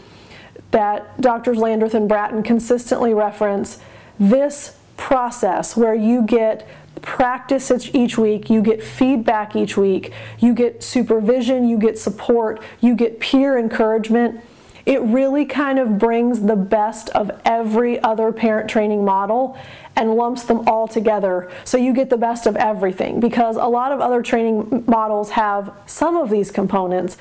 that 0.72 1.20
Drs. 1.20 1.58
Landreth 1.58 1.94
and 1.94 2.08
Bratton 2.08 2.44
consistently 2.44 3.14
reference 3.14 3.80
this 4.18 4.78
process 4.96 5.76
where 5.76 5.96
you 5.96 6.22
get 6.22 6.66
practice 7.02 7.72
each 7.94 8.18
week, 8.18 8.50
you 8.50 8.62
get 8.62 8.84
feedback 8.84 9.56
each 9.56 9.78
week, 9.78 10.14
you 10.40 10.54
get 10.54 10.84
supervision, 10.84 11.68
you 11.68 11.78
get 11.78 11.98
support, 11.98 12.62
you 12.80 12.96
get 12.96 13.20
peer 13.20 13.58
encouragement. 13.58 14.42
It 14.86 15.02
really 15.02 15.46
kind 15.46 15.78
of 15.78 16.00
brings 16.00 16.42
the 16.42 16.56
best 16.56 17.10
of 17.10 17.32
every 17.46 18.00
other 18.02 18.32
parent 18.32 18.70
training 18.70 19.06
model 19.06 19.58
and 19.96 20.16
lumps 20.16 20.44
them 20.44 20.68
all 20.68 20.88
together 20.88 21.52
so 21.64 21.78
you 21.78 21.94
get 21.94 22.10
the 22.10 22.18
best 22.18 22.48
of 22.48 22.56
everything 22.56 23.20
because 23.20 23.58
a 23.58 23.66
lot 23.66 23.92
of 23.92 24.00
other 24.00 24.22
training 24.24 24.84
models 24.88 25.32
have 25.32 25.72
some 25.86 26.18
of 26.18 26.30
these 26.30 26.50
components, 26.50 27.18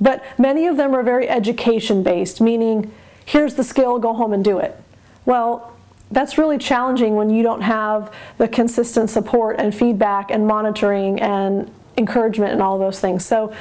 but 0.00 0.22
many 0.38 0.66
of 0.66 0.76
them 0.76 0.94
are 0.94 1.02
very 1.02 1.28
education 1.28 2.02
based, 2.02 2.40
meaning 2.40 2.92
here's 3.24 3.54
the 3.54 3.64
skill, 3.64 3.98
go 3.98 4.12
home 4.12 4.32
and 4.32 4.44
do 4.44 4.58
it. 4.58 4.80
Well, 5.24 5.72
that's 6.12 6.38
really 6.38 6.58
challenging 6.58 7.16
when 7.16 7.30
you 7.30 7.42
don't 7.42 7.62
have 7.62 8.12
the 8.38 8.48
consistent 8.48 9.10
support 9.10 9.56
and 9.58 9.74
feedback 9.74 10.30
and 10.30 10.46
monitoring 10.46 11.20
and 11.20 11.70
encouragement 11.96 12.52
and 12.52 12.62
all 12.62 12.78
those 12.78 13.00
things. 13.00 13.24
So 13.24 13.52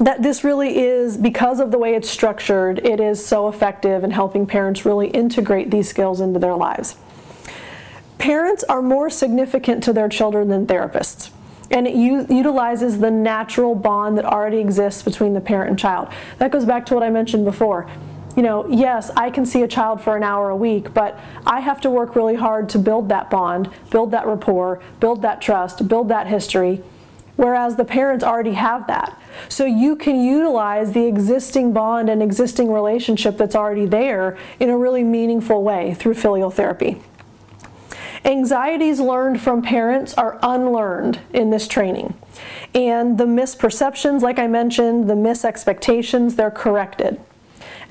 that 0.00 0.22
this 0.22 0.42
really 0.42 0.78
is 0.78 1.16
because 1.16 1.60
of 1.60 1.70
the 1.70 1.78
way 1.78 1.94
it's 1.94 2.08
structured, 2.08 2.78
it 2.84 3.00
is 3.00 3.24
so 3.24 3.48
effective 3.48 4.04
in 4.04 4.10
helping 4.10 4.46
parents 4.46 4.84
really 4.84 5.08
integrate 5.08 5.70
these 5.70 5.88
skills 5.88 6.20
into 6.20 6.38
their 6.38 6.54
lives. 6.54 6.96
Parents 8.18 8.64
are 8.64 8.82
more 8.82 9.10
significant 9.10 9.82
to 9.84 9.92
their 9.92 10.08
children 10.08 10.48
than 10.48 10.66
therapists 10.66 11.30
and 11.72 11.88
it 11.88 11.94
u- 11.94 12.26
utilizes 12.28 12.98
the 12.98 13.10
natural 13.10 13.74
bond 13.74 14.18
that 14.18 14.24
already 14.24 14.58
exists 14.58 15.02
between 15.02 15.32
the 15.32 15.40
parent 15.40 15.70
and 15.70 15.78
child. 15.78 16.08
That 16.38 16.52
goes 16.52 16.64
back 16.64 16.86
to 16.86 16.94
what 16.94 17.02
I 17.02 17.10
mentioned 17.10 17.44
before 17.44 17.88
you 18.36 18.42
know, 18.42 18.66
yes, 18.68 19.10
I 19.16 19.30
can 19.30 19.44
see 19.44 19.62
a 19.62 19.68
child 19.68 20.00
for 20.00 20.16
an 20.16 20.22
hour 20.22 20.50
a 20.50 20.56
week, 20.56 20.94
but 20.94 21.18
I 21.46 21.60
have 21.60 21.80
to 21.82 21.90
work 21.90 22.16
really 22.16 22.34
hard 22.34 22.68
to 22.70 22.78
build 22.78 23.08
that 23.10 23.28
bond, 23.30 23.68
build 23.90 24.10
that 24.12 24.26
rapport, 24.26 24.80
build 25.00 25.22
that 25.22 25.40
trust, 25.42 25.86
build 25.88 26.08
that 26.08 26.26
history. 26.26 26.82
whereas 27.36 27.76
the 27.76 27.84
parents 27.84 28.24
already 28.24 28.52
have 28.52 28.86
that. 28.86 29.18
So 29.48 29.64
you 29.64 29.96
can 29.96 30.20
utilize 30.20 30.92
the 30.92 31.06
existing 31.06 31.72
bond 31.72 32.08
and 32.08 32.22
existing 32.22 32.72
relationship 32.72 33.36
that's 33.36 33.56
already 33.56 33.86
there 33.86 34.36
in 34.60 34.70
a 34.70 34.76
really 34.76 35.02
meaningful 35.04 35.62
way 35.62 35.94
through 35.94 36.14
filial 36.14 36.50
therapy. 36.50 37.00
Anxieties 38.24 39.00
learned 39.00 39.40
from 39.40 39.62
parents 39.62 40.14
are 40.14 40.38
unlearned 40.42 41.20
in 41.32 41.50
this 41.50 41.66
training. 41.66 42.14
And 42.74 43.18
the 43.18 43.24
misperceptions, 43.24 44.22
like 44.22 44.38
I 44.38 44.46
mentioned, 44.46 45.10
the 45.10 45.14
misexpectations, 45.14 46.36
they're 46.36 46.50
corrected. 46.50 47.20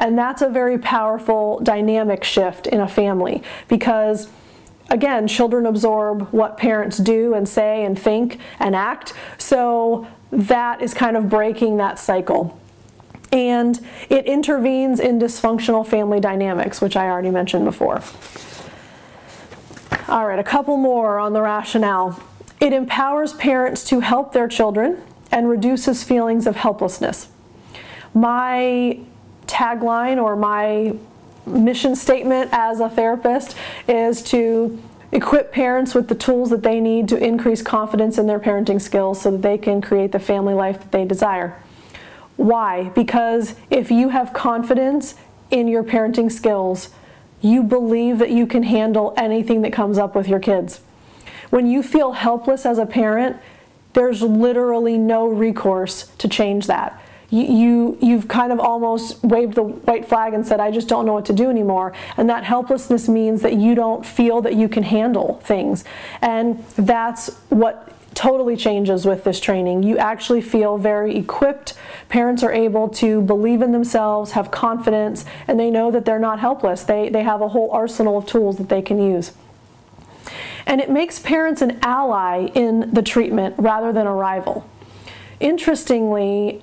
And 0.01 0.17
that's 0.17 0.41
a 0.41 0.49
very 0.49 0.79
powerful 0.79 1.59
dynamic 1.59 2.23
shift 2.23 2.65
in 2.65 2.81
a 2.81 2.87
family 2.87 3.43
because 3.67 4.27
again, 4.89 5.27
children 5.27 5.65
absorb 5.65 6.27
what 6.31 6.57
parents 6.57 6.97
do 6.97 7.33
and 7.33 7.47
say 7.47 7.85
and 7.85 7.97
think 7.97 8.39
and 8.59 8.75
act. 8.75 9.13
So 9.37 10.07
that 10.31 10.81
is 10.81 10.93
kind 10.93 11.15
of 11.15 11.29
breaking 11.29 11.77
that 11.77 11.99
cycle. 11.99 12.59
And 13.31 13.79
it 14.09 14.25
intervenes 14.25 14.99
in 14.99 15.19
dysfunctional 15.19 15.87
family 15.87 16.19
dynamics, 16.19 16.81
which 16.81 16.97
I 16.97 17.07
already 17.07 17.31
mentioned 17.31 17.63
before. 17.63 18.01
All 20.09 20.27
right, 20.27 20.39
a 20.39 20.43
couple 20.43 20.75
more 20.75 21.19
on 21.19 21.31
the 21.31 21.41
rationale. 21.41 22.21
It 22.59 22.73
empowers 22.73 23.33
parents 23.33 23.85
to 23.85 24.01
help 24.01 24.33
their 24.33 24.47
children 24.47 25.01
and 25.31 25.47
reduces 25.47 26.03
feelings 26.03 26.45
of 26.45 26.57
helplessness. 26.57 27.29
My 28.13 28.99
tagline 29.51 30.21
or 30.21 30.35
my 30.35 30.95
mission 31.45 31.95
statement 31.95 32.49
as 32.53 32.79
a 32.79 32.89
therapist 32.89 33.55
is 33.87 34.21
to 34.21 34.81
equip 35.11 35.51
parents 35.51 35.93
with 35.93 36.07
the 36.07 36.15
tools 36.15 36.49
that 36.49 36.63
they 36.63 36.79
need 36.79 37.09
to 37.09 37.17
increase 37.17 37.61
confidence 37.61 38.17
in 38.17 38.27
their 38.27 38.39
parenting 38.39 38.79
skills 38.79 39.21
so 39.21 39.31
that 39.31 39.41
they 39.41 39.57
can 39.57 39.81
create 39.81 40.13
the 40.13 40.19
family 40.19 40.53
life 40.53 40.79
that 40.79 40.91
they 40.91 41.03
desire. 41.03 41.61
Why? 42.37 42.89
Because 42.89 43.55
if 43.69 43.91
you 43.91 44.09
have 44.09 44.31
confidence 44.31 45.15
in 45.49 45.67
your 45.67 45.83
parenting 45.83 46.31
skills, 46.31 46.89
you 47.41 47.61
believe 47.61 48.19
that 48.19 48.29
you 48.29 48.47
can 48.47 48.63
handle 48.63 49.13
anything 49.17 49.63
that 49.63 49.73
comes 49.73 49.97
up 49.97 50.15
with 50.15 50.29
your 50.29 50.39
kids. 50.39 50.79
When 51.49 51.67
you 51.67 51.83
feel 51.83 52.13
helpless 52.13 52.65
as 52.65 52.77
a 52.77 52.85
parent, 52.85 53.37
there's 53.93 54.21
literally 54.21 54.97
no 54.97 55.27
recourse 55.27 56.07
to 56.19 56.29
change 56.29 56.67
that 56.67 57.00
you, 57.31 57.97
you 58.01 58.17
have 58.17 58.27
kind 58.27 58.51
of 58.51 58.59
almost 58.59 59.23
waved 59.23 59.55
the 59.55 59.63
white 59.63 60.07
flag 60.07 60.33
and 60.33 60.45
said 60.45 60.59
i 60.59 60.69
just 60.69 60.87
don't 60.87 61.05
know 61.05 61.13
what 61.13 61.25
to 61.25 61.33
do 61.33 61.49
anymore 61.49 61.93
and 62.17 62.29
that 62.29 62.43
helplessness 62.43 63.07
means 63.07 63.41
that 63.41 63.53
you 63.53 63.73
don't 63.73 64.05
feel 64.05 64.41
that 64.41 64.55
you 64.55 64.67
can 64.67 64.83
handle 64.83 65.39
things 65.43 65.83
and 66.21 66.63
that's 66.75 67.29
what 67.49 67.95
totally 68.13 68.55
changes 68.55 69.05
with 69.05 69.23
this 69.23 69.39
training. 69.39 69.83
You 69.83 69.97
actually 69.97 70.41
feel 70.41 70.77
very 70.77 71.15
equipped. 71.15 71.73
Parents 72.09 72.43
are 72.43 72.51
able 72.51 72.89
to 72.89 73.21
believe 73.21 73.61
in 73.61 73.71
themselves, 73.71 74.31
have 74.31 74.51
confidence, 74.51 75.25
and 75.47 75.59
they 75.59 75.69
know 75.69 75.91
that 75.91 76.05
they're 76.05 76.19
not 76.19 76.39
helpless. 76.39 76.83
They, 76.83 77.09
they 77.09 77.23
have 77.23 77.41
a 77.41 77.47
whole 77.47 77.71
arsenal 77.71 78.17
of 78.17 78.25
tools 78.25 78.57
that 78.57 78.69
they 78.69 78.81
can 78.81 79.01
use. 79.01 79.31
And 80.65 80.79
it 80.81 80.89
makes 80.89 81.19
parents 81.19 81.61
an 81.61 81.79
ally 81.81 82.47
in 82.53 82.93
the 82.93 83.01
treatment 83.01 83.55
rather 83.57 83.91
than 83.91 84.05
a 84.05 84.13
rival. 84.13 84.69
Interestingly, 85.39 86.61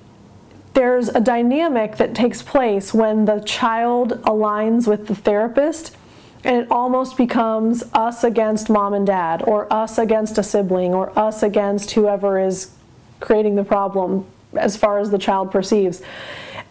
there's 0.79 1.09
a 1.09 1.21
dynamic 1.21 1.97
that 1.97 2.15
takes 2.15 2.41
place 2.41 2.95
when 2.95 3.25
the 3.25 3.41
child 3.41 4.13
aligns 4.23 4.87
with 4.87 5.09
the 5.09 5.15
therapist 5.15 5.97
and 6.45 6.57
it 6.57 6.71
almost 6.71 7.17
becomes 7.17 7.83
us 7.95 8.23
against 8.23 8.71
mom 8.71 8.95
and 8.95 9.05
dad 9.05 9.43
or 9.43 9.71
us 9.73 9.99
against 9.99 10.39
a 10.39 10.43
sibling 10.45 10.95
or 10.95 11.19
us 11.19 11.43
against 11.43 11.91
whoever 11.91 12.39
is 12.39 12.71
creating 13.19 13.57
the 13.57 13.65
problem 13.65 14.25
as 14.57 14.77
far 14.77 15.01
as 15.01 15.11
the 15.11 15.19
child 15.19 15.51
perceives. 15.51 16.01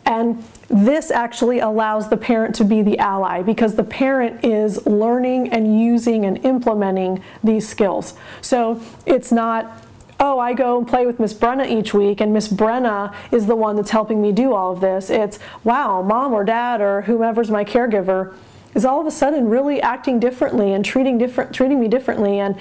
And 0.05 0.41
this 0.69 1.11
actually 1.11 1.59
allows 1.59 2.09
the 2.09 2.15
parent 2.15 2.55
to 2.55 2.63
be 2.63 2.81
the 2.81 2.97
ally 2.99 3.41
because 3.41 3.75
the 3.75 3.83
parent 3.83 4.45
is 4.45 4.85
learning 4.87 5.49
and 5.49 5.81
using 5.81 6.23
and 6.23 6.37
implementing 6.45 7.21
these 7.43 7.67
skills. 7.67 8.13
So 8.39 8.81
it's 9.05 9.33
not 9.33 9.83
oh, 10.19 10.39
I 10.39 10.53
go 10.53 10.77
and 10.77 10.87
play 10.87 11.05
with 11.05 11.19
Miss 11.19 11.33
Brenna 11.33 11.69
each 11.69 11.93
week, 11.93 12.21
and 12.21 12.33
Miss 12.33 12.47
Brenna 12.47 13.13
is 13.31 13.45
the 13.45 13.55
one 13.55 13.75
that's 13.75 13.91
helping 13.91 14.21
me 14.21 14.31
do 14.31 14.53
all 14.53 14.73
of 14.73 14.81
this. 14.81 15.09
It's, 15.09 15.39
wow, 15.63 16.01
mom 16.01 16.33
or 16.33 16.43
dad 16.43 16.81
or 16.81 17.03
whomever's 17.03 17.51
my 17.51 17.63
caregiver 17.63 18.33
is 18.77 18.85
all 18.85 19.01
of 19.01 19.07
a 19.07 19.11
sudden 19.11 19.49
really 19.49 19.81
acting 19.81 20.19
differently 20.19 20.71
and 20.73 20.85
treating 20.85 21.17
different 21.17 21.53
treating 21.53 21.79
me 21.79 21.87
differently 21.87 22.39
and 22.39 22.55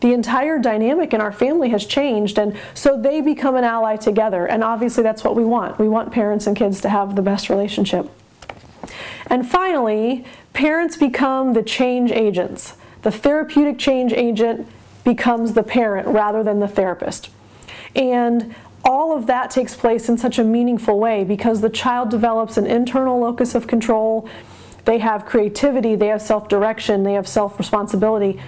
the 0.00 0.12
entire 0.12 0.58
dynamic 0.58 1.12
in 1.12 1.20
our 1.20 1.30
family 1.30 1.68
has 1.68 1.86
changed 1.86 2.38
and 2.38 2.56
so 2.74 3.00
they 3.00 3.20
become 3.20 3.54
an 3.54 3.62
ally 3.62 3.94
together 3.96 4.46
and 4.46 4.64
obviously 4.64 5.02
that's 5.02 5.22
what 5.22 5.36
we 5.36 5.44
want 5.44 5.78
we 5.78 5.88
want 5.88 6.10
parents 6.10 6.46
and 6.46 6.56
kids 6.56 6.80
to 6.80 6.88
have 6.88 7.14
the 7.14 7.22
best 7.22 7.48
relationship 7.48 8.10
and 9.28 9.48
finally 9.48 10.24
parents 10.52 10.96
become 10.96 11.52
the 11.52 11.62
change 11.62 12.10
agents 12.10 12.74
the 13.02 13.12
therapeutic 13.12 13.78
change 13.78 14.12
agent 14.12 14.66
becomes 15.04 15.54
the 15.54 15.62
parent 15.62 16.06
rather 16.08 16.42
than 16.42 16.60
the 16.60 16.68
therapist. 16.68 17.30
And 17.94 18.54
all 18.84 19.16
of 19.16 19.26
that 19.26 19.50
takes 19.50 19.74
place 19.74 20.08
in 20.08 20.16
such 20.16 20.38
a 20.38 20.44
meaningful 20.44 20.98
way 20.98 21.24
because 21.24 21.60
the 21.60 21.70
child 21.70 22.10
develops 22.10 22.56
an 22.56 22.66
internal 22.66 23.20
locus 23.20 23.54
of 23.54 23.66
control. 23.66 24.28
They 24.84 24.98
have 24.98 25.26
creativity, 25.26 25.94
they 25.94 26.08
have 26.08 26.22
self 26.22 26.48
direction, 26.48 27.02
they 27.02 27.14
have 27.14 27.28
self 27.28 27.58
responsibility. 27.58 28.40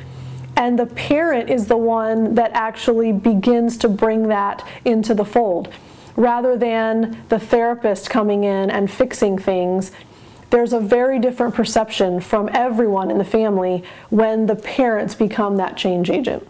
And 0.56 0.78
the 0.78 0.86
parent 0.86 1.50
is 1.50 1.66
the 1.66 1.76
one 1.76 2.34
that 2.34 2.52
actually 2.52 3.12
begins 3.12 3.76
to 3.78 3.88
bring 3.88 4.28
that 4.28 4.66
into 4.84 5.14
the 5.14 5.24
fold 5.24 5.72
rather 6.14 6.58
than 6.58 7.24
the 7.30 7.38
therapist 7.38 8.10
coming 8.10 8.44
in 8.44 8.70
and 8.70 8.90
fixing 8.90 9.38
things 9.38 9.92
there's 10.52 10.74
a 10.74 10.80
very 10.80 11.18
different 11.18 11.54
perception 11.54 12.20
from 12.20 12.48
everyone 12.52 13.10
in 13.10 13.16
the 13.16 13.24
family 13.24 13.82
when 14.10 14.44
the 14.44 14.54
parents 14.54 15.14
become 15.14 15.56
that 15.56 15.78
change 15.78 16.10
agent. 16.10 16.46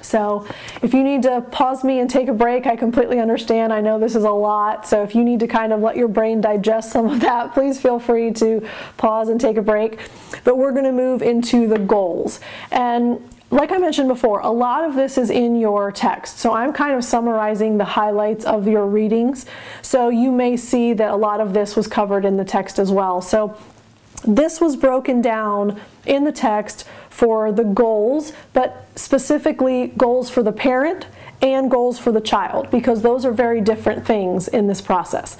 So, 0.00 0.46
if 0.82 0.94
you 0.94 1.04
need 1.04 1.22
to 1.24 1.42
pause 1.42 1.84
me 1.84 2.00
and 2.00 2.08
take 2.08 2.28
a 2.28 2.32
break, 2.32 2.66
I 2.66 2.74
completely 2.74 3.20
understand. 3.20 3.72
I 3.72 3.82
know 3.82 3.98
this 3.98 4.16
is 4.16 4.24
a 4.24 4.30
lot. 4.30 4.86
So, 4.86 5.02
if 5.02 5.14
you 5.14 5.24
need 5.24 5.40
to 5.40 5.46
kind 5.46 5.74
of 5.74 5.80
let 5.80 5.96
your 5.96 6.08
brain 6.08 6.40
digest 6.40 6.90
some 6.90 7.06
of 7.08 7.20
that, 7.20 7.52
please 7.52 7.80
feel 7.80 7.98
free 7.98 8.32
to 8.32 8.66
pause 8.96 9.28
and 9.28 9.38
take 9.40 9.58
a 9.58 9.62
break. 9.62 9.98
But 10.42 10.56
we're 10.56 10.72
going 10.72 10.84
to 10.84 10.92
move 10.92 11.20
into 11.22 11.68
the 11.68 11.78
goals. 11.78 12.40
And 12.70 13.20
like 13.52 13.70
I 13.70 13.76
mentioned 13.76 14.08
before, 14.08 14.40
a 14.40 14.50
lot 14.50 14.82
of 14.88 14.94
this 14.94 15.18
is 15.18 15.28
in 15.28 15.56
your 15.56 15.92
text. 15.92 16.38
So 16.38 16.54
I'm 16.54 16.72
kind 16.72 16.96
of 16.96 17.04
summarizing 17.04 17.76
the 17.76 17.84
highlights 17.84 18.46
of 18.46 18.66
your 18.66 18.86
readings. 18.86 19.44
So 19.82 20.08
you 20.08 20.32
may 20.32 20.56
see 20.56 20.94
that 20.94 21.10
a 21.10 21.16
lot 21.16 21.38
of 21.38 21.52
this 21.52 21.76
was 21.76 21.86
covered 21.86 22.24
in 22.24 22.38
the 22.38 22.46
text 22.46 22.78
as 22.78 22.90
well. 22.90 23.20
So 23.20 23.54
this 24.24 24.58
was 24.58 24.74
broken 24.74 25.20
down 25.20 25.78
in 26.06 26.24
the 26.24 26.32
text 26.32 26.86
for 27.10 27.52
the 27.52 27.64
goals, 27.64 28.32
but 28.54 28.86
specifically 28.96 29.88
goals 29.98 30.30
for 30.30 30.42
the 30.42 30.52
parent 30.52 31.06
and 31.42 31.70
goals 31.70 31.98
for 31.98 32.10
the 32.10 32.20
child, 32.22 32.70
because 32.70 33.02
those 33.02 33.26
are 33.26 33.32
very 33.32 33.60
different 33.60 34.06
things 34.06 34.48
in 34.48 34.66
this 34.66 34.80
process. 34.80 35.36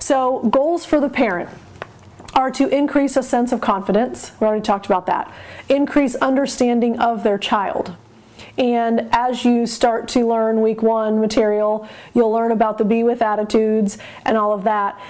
So, 0.00 0.40
goals 0.50 0.84
for 0.84 1.00
the 1.00 1.08
parent 1.08 1.48
are 2.38 2.52
to 2.52 2.68
increase 2.68 3.16
a 3.16 3.22
sense 3.22 3.50
of 3.50 3.60
confidence. 3.60 4.30
We 4.38 4.46
already 4.46 4.62
talked 4.62 4.86
about 4.86 5.06
that. 5.06 5.34
Increase 5.68 6.14
understanding 6.14 6.96
of 7.00 7.24
their 7.24 7.36
child. 7.36 7.96
And 8.56 9.08
as 9.10 9.44
you 9.44 9.66
start 9.66 10.06
to 10.10 10.24
learn 10.24 10.62
week 10.62 10.80
one 10.80 11.20
material, 11.20 11.88
you'll 12.14 12.30
learn 12.30 12.52
about 12.52 12.78
the 12.78 12.84
be 12.84 13.02
with 13.02 13.22
attitudes 13.22 13.98
and 14.24 14.38
all 14.38 14.52
of 14.52 14.62
that. 14.62 15.00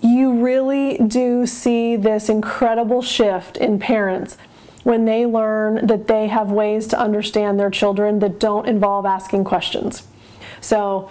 You 0.00 0.42
really 0.42 0.96
do 0.96 1.44
see 1.44 1.94
this 1.96 2.30
incredible 2.30 3.02
shift 3.02 3.58
in 3.58 3.78
parents 3.78 4.38
when 4.82 5.04
they 5.04 5.26
learn 5.26 5.86
that 5.86 6.06
they 6.06 6.28
have 6.28 6.50
ways 6.50 6.86
to 6.86 6.98
understand 6.98 7.60
their 7.60 7.70
children 7.70 8.20
that 8.20 8.40
don't 8.40 8.66
involve 8.66 9.04
asking 9.04 9.44
questions. 9.44 10.06
So 10.62 11.10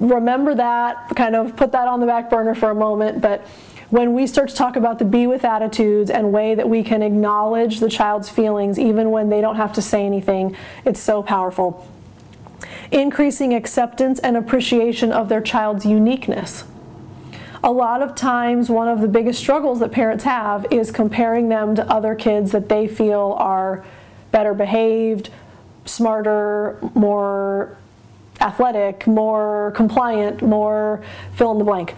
remember 0.00 0.56
that, 0.56 1.14
kind 1.14 1.36
of 1.36 1.54
put 1.54 1.70
that 1.70 1.86
on 1.86 2.00
the 2.00 2.06
back 2.06 2.30
burner 2.30 2.56
for 2.56 2.70
a 2.70 2.74
moment, 2.74 3.20
but 3.20 3.46
when 3.90 4.14
we 4.14 4.26
start 4.26 4.48
to 4.48 4.54
talk 4.54 4.76
about 4.76 4.98
the 4.98 5.04
be 5.04 5.26
with 5.26 5.44
attitudes 5.44 6.10
and 6.10 6.32
way 6.32 6.54
that 6.54 6.68
we 6.68 6.82
can 6.82 7.02
acknowledge 7.02 7.80
the 7.80 7.88
child's 7.88 8.28
feelings 8.28 8.78
even 8.78 9.10
when 9.10 9.28
they 9.28 9.40
don't 9.40 9.56
have 9.56 9.72
to 9.74 9.82
say 9.82 10.04
anything, 10.04 10.56
it's 10.84 11.00
so 11.00 11.22
powerful. 11.22 11.88
Increasing 12.90 13.54
acceptance 13.54 14.18
and 14.20 14.36
appreciation 14.36 15.12
of 15.12 15.28
their 15.28 15.40
child's 15.40 15.84
uniqueness. 15.84 16.64
A 17.62 17.72
lot 17.72 18.02
of 18.02 18.14
times, 18.14 18.68
one 18.68 18.88
of 18.88 19.00
the 19.00 19.08
biggest 19.08 19.38
struggles 19.38 19.80
that 19.80 19.90
parents 19.90 20.24
have 20.24 20.66
is 20.70 20.90
comparing 20.90 21.48
them 21.48 21.74
to 21.76 21.90
other 21.90 22.14
kids 22.14 22.52
that 22.52 22.68
they 22.68 22.86
feel 22.86 23.36
are 23.38 23.84
better 24.32 24.52
behaved, 24.52 25.30
smarter, 25.86 26.78
more 26.94 27.76
athletic, 28.40 29.06
more 29.06 29.72
compliant, 29.74 30.42
more 30.42 31.02
fill 31.36 31.52
in 31.52 31.58
the 31.58 31.64
blank. 31.64 31.94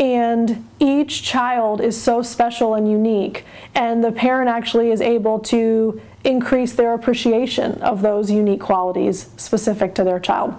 And 0.00 0.66
each 0.78 1.22
child 1.22 1.82
is 1.82 2.00
so 2.00 2.22
special 2.22 2.74
and 2.74 2.90
unique, 2.90 3.44
and 3.74 4.02
the 4.02 4.10
parent 4.10 4.48
actually 4.48 4.90
is 4.90 5.02
able 5.02 5.38
to 5.40 6.00
increase 6.24 6.72
their 6.72 6.94
appreciation 6.94 7.74
of 7.82 8.00
those 8.00 8.30
unique 8.30 8.60
qualities 8.60 9.28
specific 9.36 9.94
to 9.96 10.04
their 10.04 10.18
child. 10.18 10.54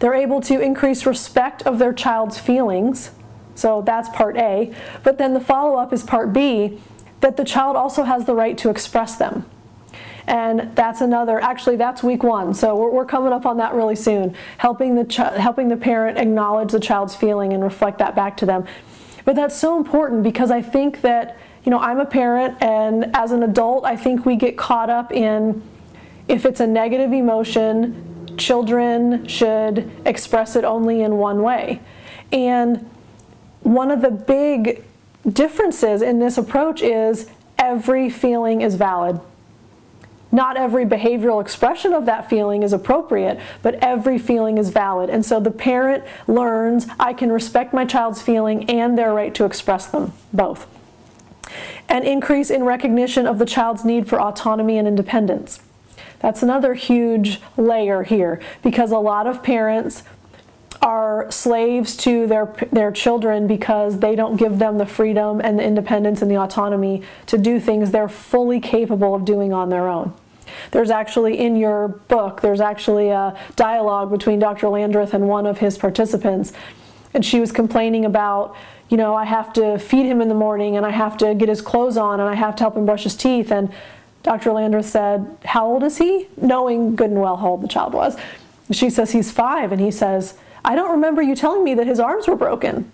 They're 0.00 0.14
able 0.14 0.40
to 0.42 0.58
increase 0.60 1.04
respect 1.04 1.62
of 1.62 1.78
their 1.78 1.92
child's 1.92 2.38
feelings. 2.38 3.10
So 3.54 3.82
that's 3.82 4.08
part 4.08 4.38
A. 4.38 4.74
But 5.02 5.18
then 5.18 5.34
the 5.34 5.40
follow 5.40 5.76
up 5.76 5.92
is 5.92 6.02
part 6.02 6.32
B 6.32 6.80
that 7.20 7.36
the 7.36 7.44
child 7.44 7.76
also 7.76 8.02
has 8.04 8.24
the 8.24 8.34
right 8.34 8.56
to 8.58 8.70
express 8.70 9.16
them. 9.16 9.44
And 10.26 10.74
that's 10.74 11.00
another, 11.00 11.40
actually, 11.40 11.76
that's 11.76 12.02
week 12.02 12.22
one. 12.22 12.54
So 12.54 12.76
we're, 12.76 12.90
we're 12.90 13.04
coming 13.04 13.32
up 13.32 13.46
on 13.46 13.56
that 13.58 13.74
really 13.74 13.96
soon. 13.96 14.34
Helping 14.58 14.94
the, 14.94 15.04
ch- 15.04 15.16
helping 15.16 15.68
the 15.68 15.76
parent 15.76 16.18
acknowledge 16.18 16.72
the 16.72 16.80
child's 16.80 17.14
feeling 17.14 17.52
and 17.52 17.62
reflect 17.62 17.98
that 17.98 18.14
back 18.14 18.36
to 18.38 18.46
them. 18.46 18.66
But 19.24 19.36
that's 19.36 19.58
so 19.58 19.76
important 19.76 20.22
because 20.22 20.50
I 20.50 20.62
think 20.62 21.00
that, 21.02 21.36
you 21.64 21.70
know, 21.70 21.78
I'm 21.78 22.00
a 22.00 22.06
parent 22.06 22.60
and 22.62 23.14
as 23.14 23.32
an 23.32 23.42
adult, 23.42 23.84
I 23.84 23.96
think 23.96 24.26
we 24.26 24.36
get 24.36 24.56
caught 24.56 24.90
up 24.90 25.12
in 25.12 25.62
if 26.28 26.46
it's 26.46 26.60
a 26.60 26.66
negative 26.66 27.12
emotion, 27.12 28.36
children 28.38 29.26
should 29.26 29.90
express 30.06 30.56
it 30.56 30.64
only 30.64 31.02
in 31.02 31.18
one 31.18 31.42
way. 31.42 31.80
And 32.30 32.88
one 33.60 33.90
of 33.90 34.02
the 34.02 34.10
big 34.10 34.84
differences 35.30 36.02
in 36.02 36.18
this 36.18 36.38
approach 36.38 36.82
is 36.82 37.28
every 37.58 38.08
feeling 38.08 38.62
is 38.62 38.74
valid. 38.74 39.20
Not 40.34 40.56
every 40.56 40.86
behavioral 40.86 41.42
expression 41.42 41.92
of 41.92 42.06
that 42.06 42.30
feeling 42.30 42.62
is 42.62 42.72
appropriate, 42.72 43.38
but 43.60 43.74
every 43.76 44.18
feeling 44.18 44.56
is 44.56 44.70
valid. 44.70 45.10
And 45.10 45.24
so 45.24 45.38
the 45.38 45.50
parent 45.50 46.04
learns 46.26 46.86
I 46.98 47.12
can 47.12 47.30
respect 47.30 47.74
my 47.74 47.84
child's 47.84 48.22
feeling 48.22 48.68
and 48.70 48.96
their 48.96 49.12
right 49.12 49.34
to 49.34 49.44
express 49.44 49.86
them, 49.86 50.14
both. 50.32 50.66
An 51.88 52.02
increase 52.04 52.48
in 52.50 52.64
recognition 52.64 53.26
of 53.26 53.38
the 53.38 53.44
child's 53.44 53.84
need 53.84 54.08
for 54.08 54.18
autonomy 54.18 54.78
and 54.78 54.88
independence. 54.88 55.60
That's 56.20 56.42
another 56.42 56.72
huge 56.72 57.40
layer 57.58 58.02
here 58.02 58.40
because 58.62 58.90
a 58.90 58.98
lot 58.98 59.26
of 59.26 59.42
parents 59.42 60.02
are 60.80 61.30
slaves 61.30 61.96
to 61.96 62.26
their 62.26 62.46
their 62.72 62.90
children 62.90 63.46
because 63.46 64.00
they 64.00 64.16
don't 64.16 64.36
give 64.36 64.58
them 64.58 64.78
the 64.78 64.86
freedom 64.86 65.40
and 65.40 65.58
the 65.58 65.62
independence 65.62 66.22
and 66.22 66.30
the 66.30 66.38
autonomy 66.38 67.02
to 67.26 67.38
do 67.38 67.60
things 67.60 67.90
they're 67.90 68.08
fully 68.08 68.60
capable 68.60 69.14
of 69.14 69.24
doing 69.24 69.52
on 69.52 69.68
their 69.68 69.88
own. 69.88 70.12
There's 70.70 70.90
actually 70.90 71.38
in 71.38 71.56
your 71.56 71.88
book, 71.88 72.40
there's 72.40 72.60
actually 72.60 73.10
a 73.10 73.38
dialogue 73.56 74.10
between 74.10 74.38
Dr. 74.38 74.68
Landreth 74.68 75.14
and 75.14 75.28
one 75.28 75.46
of 75.46 75.58
his 75.58 75.78
participants. 75.78 76.52
And 77.14 77.24
she 77.24 77.40
was 77.40 77.52
complaining 77.52 78.04
about, 78.04 78.56
you 78.88 78.96
know, 78.96 79.14
I 79.14 79.24
have 79.24 79.52
to 79.54 79.78
feed 79.78 80.06
him 80.06 80.20
in 80.20 80.28
the 80.28 80.34
morning 80.34 80.76
and 80.76 80.86
I 80.86 80.90
have 80.90 81.16
to 81.18 81.34
get 81.34 81.48
his 81.48 81.60
clothes 81.60 81.96
on 81.96 82.20
and 82.20 82.28
I 82.28 82.34
have 82.34 82.56
to 82.56 82.64
help 82.64 82.76
him 82.76 82.86
brush 82.86 83.04
his 83.04 83.16
teeth. 83.16 83.50
And 83.50 83.72
Dr. 84.22 84.52
Landreth 84.52 84.86
said, 84.86 85.36
How 85.44 85.66
old 85.66 85.82
is 85.82 85.98
he? 85.98 86.28
Knowing 86.36 86.96
good 86.96 87.10
and 87.10 87.20
well 87.20 87.36
how 87.36 87.48
old 87.48 87.62
the 87.62 87.68
child 87.68 87.92
was. 87.92 88.16
She 88.70 88.88
says, 88.88 89.12
He's 89.12 89.30
five. 89.30 89.72
And 89.72 89.80
he 89.80 89.90
says, 89.90 90.34
I 90.64 90.74
don't 90.74 90.92
remember 90.92 91.22
you 91.22 91.34
telling 91.34 91.64
me 91.64 91.74
that 91.74 91.86
his 91.86 92.00
arms 92.00 92.28
were 92.28 92.36
broken. 92.36 92.90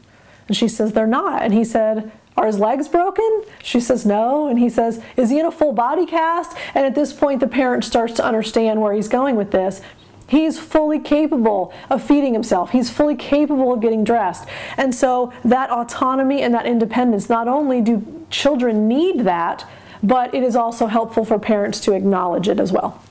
And 0.48 0.56
she 0.56 0.68
says, 0.68 0.92
They're 0.92 1.06
not. 1.06 1.42
And 1.42 1.52
he 1.52 1.64
said, 1.64 2.10
are 2.38 2.46
his 2.46 2.60
legs 2.60 2.86
broken? 2.86 3.42
She 3.64 3.80
says 3.80 4.06
no. 4.06 4.46
And 4.46 4.60
he 4.60 4.68
says, 4.68 5.02
Is 5.16 5.30
he 5.30 5.40
in 5.40 5.46
a 5.46 5.50
full 5.50 5.72
body 5.72 6.06
cast? 6.06 6.56
And 6.72 6.86
at 6.86 6.94
this 6.94 7.12
point, 7.12 7.40
the 7.40 7.48
parent 7.48 7.84
starts 7.84 8.14
to 8.14 8.24
understand 8.24 8.80
where 8.80 8.92
he's 8.94 9.08
going 9.08 9.34
with 9.34 9.50
this. 9.50 9.80
He's 10.28 10.58
fully 10.58 11.00
capable 11.00 11.72
of 11.90 12.02
feeding 12.02 12.34
himself. 12.34 12.70
He's 12.70 12.90
fully 12.90 13.16
capable 13.16 13.72
of 13.72 13.80
getting 13.80 14.04
dressed. 14.04 14.46
And 14.76 14.94
so 14.94 15.32
that 15.44 15.70
autonomy 15.70 16.42
and 16.42 16.54
that 16.54 16.66
independence, 16.66 17.28
not 17.28 17.48
only 17.48 17.80
do 17.80 18.26
children 18.30 18.86
need 18.86 19.20
that, 19.20 19.68
but 20.02 20.32
it 20.32 20.44
is 20.44 20.54
also 20.54 20.86
helpful 20.86 21.24
for 21.24 21.40
parents 21.40 21.80
to 21.80 21.92
acknowledge 21.92 22.46
it 22.46 22.60
as 22.60 22.70
well. 22.70 23.02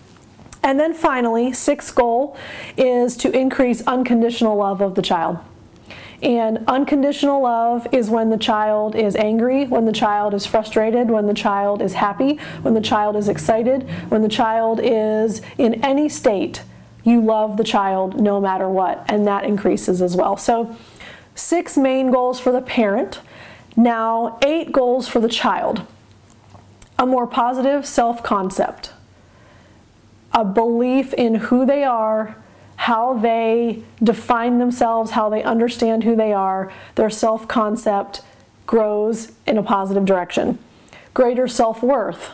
And 0.63 0.79
then 0.79 0.93
finally, 0.93 1.51
sixth 1.51 1.93
goal 1.95 2.37
is 2.77 3.17
to 3.17 3.31
increase 3.37 3.81
unconditional 3.87 4.55
love 4.55 4.79
of 4.79 4.95
the 4.95 5.01
child. 5.01 5.39
And 6.21 6.63
unconditional 6.67 7.43
love 7.43 7.87
is 7.91 8.09
when 8.09 8.29
the 8.29 8.37
child 8.37 8.95
is 8.95 9.15
angry, 9.15 9.65
when 9.65 9.85
the 9.85 9.91
child 9.91 10.33
is 10.33 10.45
frustrated, 10.47 11.11
when 11.11 11.27
the 11.27 11.33
child 11.33 11.81
is 11.81 11.93
happy, 11.93 12.37
when 12.63 12.73
the 12.73 12.81
child 12.81 13.15
is 13.15 13.29
excited, 13.29 13.87
when 14.09 14.23
the 14.23 14.29
child 14.29 14.79
is 14.81 15.41
in 15.57 15.75
any 15.83 16.09
state. 16.09 16.63
You 17.03 17.21
love 17.21 17.57
the 17.57 17.63
child 17.63 18.19
no 18.19 18.41
matter 18.41 18.67
what, 18.67 19.05
and 19.07 19.27
that 19.27 19.45
increases 19.45 20.01
as 20.01 20.15
well. 20.15 20.37
So, 20.37 20.75
six 21.35 21.77
main 21.77 22.09
goals 22.11 22.39
for 22.39 22.51
the 22.51 22.61
parent. 22.61 23.21
Now, 23.75 24.39
eight 24.43 24.71
goals 24.71 25.07
for 25.07 25.19
the 25.19 25.29
child. 25.29 25.83
A 26.97 27.05
more 27.05 27.27
positive 27.27 27.85
self 27.85 28.23
concept, 28.23 28.91
a 30.33 30.43
belief 30.43 31.13
in 31.13 31.35
who 31.35 31.63
they 31.63 31.83
are 31.83 32.35
how 32.77 33.15
they 33.15 33.81
define 34.01 34.59
themselves, 34.59 35.11
how 35.11 35.29
they 35.29 35.43
understand 35.43 36.03
who 36.03 36.15
they 36.15 36.31
are, 36.31 36.71
their 36.95 37.09
self 37.09 37.47
concept 37.47 38.21
grows 38.65 39.31
in 39.45 39.57
a 39.57 39.63
positive 39.63 40.05
direction. 40.05 40.57
Greater 41.13 41.47
self 41.47 41.83
worth. 41.83 42.31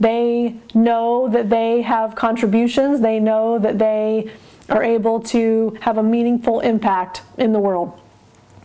They 0.00 0.56
know 0.74 1.28
that 1.28 1.48
they 1.48 1.82
have 1.82 2.16
contributions, 2.16 3.00
they 3.00 3.20
know 3.20 3.58
that 3.58 3.78
they 3.78 4.30
are 4.68 4.82
able 4.82 5.20
to 5.20 5.78
have 5.82 5.96
a 5.96 6.02
meaningful 6.02 6.60
impact 6.60 7.22
in 7.38 7.52
the 7.52 7.60
world. 7.60 7.98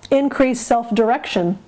Increased 0.09 0.65
self 0.65 0.93
direction. 0.93 1.59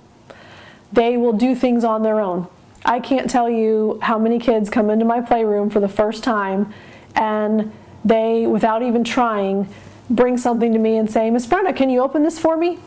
They 0.92 1.16
will 1.16 1.34
do 1.34 1.54
things 1.54 1.84
on 1.84 2.02
their 2.02 2.20
own. 2.20 2.48
I 2.84 2.98
can't 2.98 3.30
tell 3.30 3.48
you 3.48 4.00
how 4.02 4.18
many 4.18 4.38
kids 4.38 4.70
come 4.70 4.90
into 4.90 5.04
my 5.04 5.20
playroom 5.20 5.70
for 5.70 5.78
the 5.78 5.88
first 5.88 6.24
time 6.24 6.72
and 7.14 7.70
they, 8.04 8.46
without 8.46 8.82
even 8.82 9.04
trying, 9.04 9.68
bring 10.08 10.36
something 10.36 10.72
to 10.72 10.78
me 10.78 10.96
and 10.96 11.10
say, 11.10 11.30
Miss 11.30 11.46
Brenda, 11.46 11.72
can 11.72 11.90
you 11.90 12.00
open 12.00 12.22
this 12.22 12.38
for 12.38 12.56
me? 12.56 12.78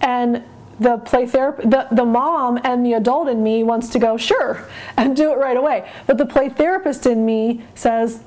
And 0.00 0.42
the 0.80 0.98
play 0.98 1.26
therapist, 1.26 1.70
the, 1.70 1.86
the 1.92 2.04
mom 2.04 2.58
and 2.64 2.84
the 2.84 2.94
adult 2.94 3.28
in 3.28 3.42
me 3.42 3.62
wants 3.62 3.88
to 3.90 3.98
go, 3.98 4.16
sure, 4.16 4.68
and 4.96 5.16
do 5.16 5.32
it 5.32 5.36
right 5.36 5.56
away. 5.56 5.90
But 6.06 6.18
the 6.18 6.26
play 6.26 6.48
therapist 6.48 7.06
in 7.06 7.24
me 7.24 7.62
says, 7.74 8.20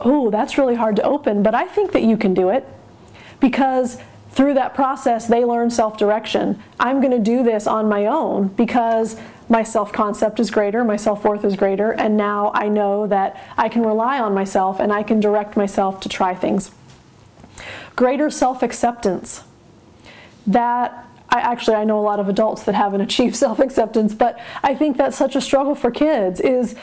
oh, 0.00 0.30
that's 0.30 0.58
really 0.58 0.74
hard 0.74 0.96
to 0.96 1.02
open, 1.02 1.42
but 1.42 1.54
I 1.54 1.66
think 1.66 1.92
that 1.92 2.02
you 2.02 2.16
can 2.16 2.34
do 2.34 2.50
it. 2.50 2.66
Because 3.40 3.98
through 4.30 4.54
that 4.54 4.74
process, 4.74 5.26
they 5.26 5.44
learn 5.44 5.70
self 5.70 5.98
direction. 5.98 6.62
I'm 6.80 7.00
going 7.00 7.12
to 7.12 7.18
do 7.18 7.42
this 7.42 7.66
on 7.66 7.88
my 7.88 8.06
own 8.06 8.48
because 8.48 9.20
my 9.52 9.62
self 9.62 9.92
concept 9.92 10.40
is 10.40 10.50
greater, 10.50 10.82
my 10.82 10.96
self 10.96 11.24
worth 11.24 11.44
is 11.44 11.56
greater, 11.56 11.92
and 11.92 12.16
now 12.16 12.50
I 12.54 12.68
know 12.68 13.06
that 13.06 13.38
I 13.58 13.68
can 13.68 13.84
rely 13.84 14.18
on 14.18 14.32
myself 14.32 14.80
and 14.80 14.90
I 14.90 15.02
can 15.02 15.20
direct 15.20 15.58
myself 15.58 16.00
to 16.00 16.08
try 16.08 16.34
things. 16.34 16.70
Greater 17.94 18.30
self 18.30 18.62
acceptance. 18.62 19.44
That 20.46 21.06
I 21.28 21.40
actually 21.40 21.76
I 21.76 21.84
know 21.84 22.00
a 22.00 22.06
lot 22.12 22.18
of 22.18 22.30
adults 22.30 22.62
that 22.62 22.74
haven't 22.74 23.00
achieved 23.08 23.36
self 23.36 23.58
acceptance, 23.58 24.14
but 24.14 24.40
I 24.62 24.74
think 24.74 24.96
that's 24.96 25.18
such 25.18 25.36
a 25.36 25.40
struggle 25.40 25.74
for 25.74 25.90
kids 25.90 26.40
is 26.40 26.74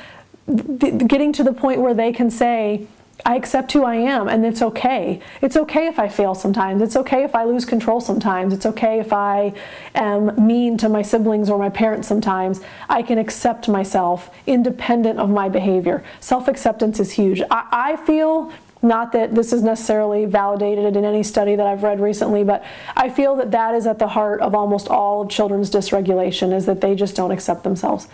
getting 0.47 1.33
to 1.33 1.43
the 1.43 1.53
point 1.53 1.81
where 1.81 1.95
they 1.95 2.13
can 2.13 2.29
say, 2.29 2.87
I 3.25 3.35
accept 3.35 3.73
who 3.73 3.83
I 3.83 3.95
am 3.95 4.27
and 4.27 4.45
it's 4.45 4.61
okay. 4.61 5.19
It's 5.41 5.57
okay 5.57 5.87
if 5.87 5.99
I 5.99 6.07
fail 6.07 6.35
sometimes. 6.35 6.81
It's 6.81 6.95
okay 6.95 7.23
if 7.23 7.35
I 7.35 7.43
lose 7.43 7.65
control 7.65 7.99
sometimes. 7.99 8.53
It's 8.53 8.65
okay 8.65 8.99
if 8.99 9.11
I 9.11 9.53
am 9.93 10.47
mean 10.47 10.77
to 10.77 10.89
my 10.89 11.01
siblings 11.01 11.49
or 11.49 11.57
my 11.57 11.69
parents 11.69 12.07
sometimes. 12.07 12.61
I 12.87 13.01
can 13.01 13.17
accept 13.17 13.67
myself 13.67 14.29
independent 14.47 15.19
of 15.19 15.29
my 15.29 15.49
behavior. 15.49 16.03
Self 16.19 16.47
acceptance 16.47 16.99
is 16.99 17.11
huge. 17.11 17.41
I, 17.51 17.67
I, 17.71 17.95
feel, 17.97 18.53
not 18.81 19.11
that 19.11 19.35
this 19.35 19.51
is 19.51 19.61
necessarily 19.61 20.25
validated 20.25 20.95
in 20.95 21.03
any 21.03 21.23
study 21.23 21.55
that 21.55 21.67
I've 21.67 21.83
read 21.83 21.99
recently, 21.99 22.43
but 22.45 22.63
I 22.95 23.09
feel 23.09 23.35
that 23.35 23.51
that 23.51 23.75
is 23.75 23.85
at 23.85 23.99
the 23.99 24.07
heart 24.07 24.39
of 24.39 24.55
almost 24.55 24.87
all 24.87 25.23
of 25.23 25.29
children's 25.29 25.69
dysregulation 25.69 26.53
is 26.53 26.65
that 26.67 26.79
they 26.79 26.95
just 26.95 27.15
don't 27.15 27.31
accept 27.31 27.63
themselves. 27.63 28.07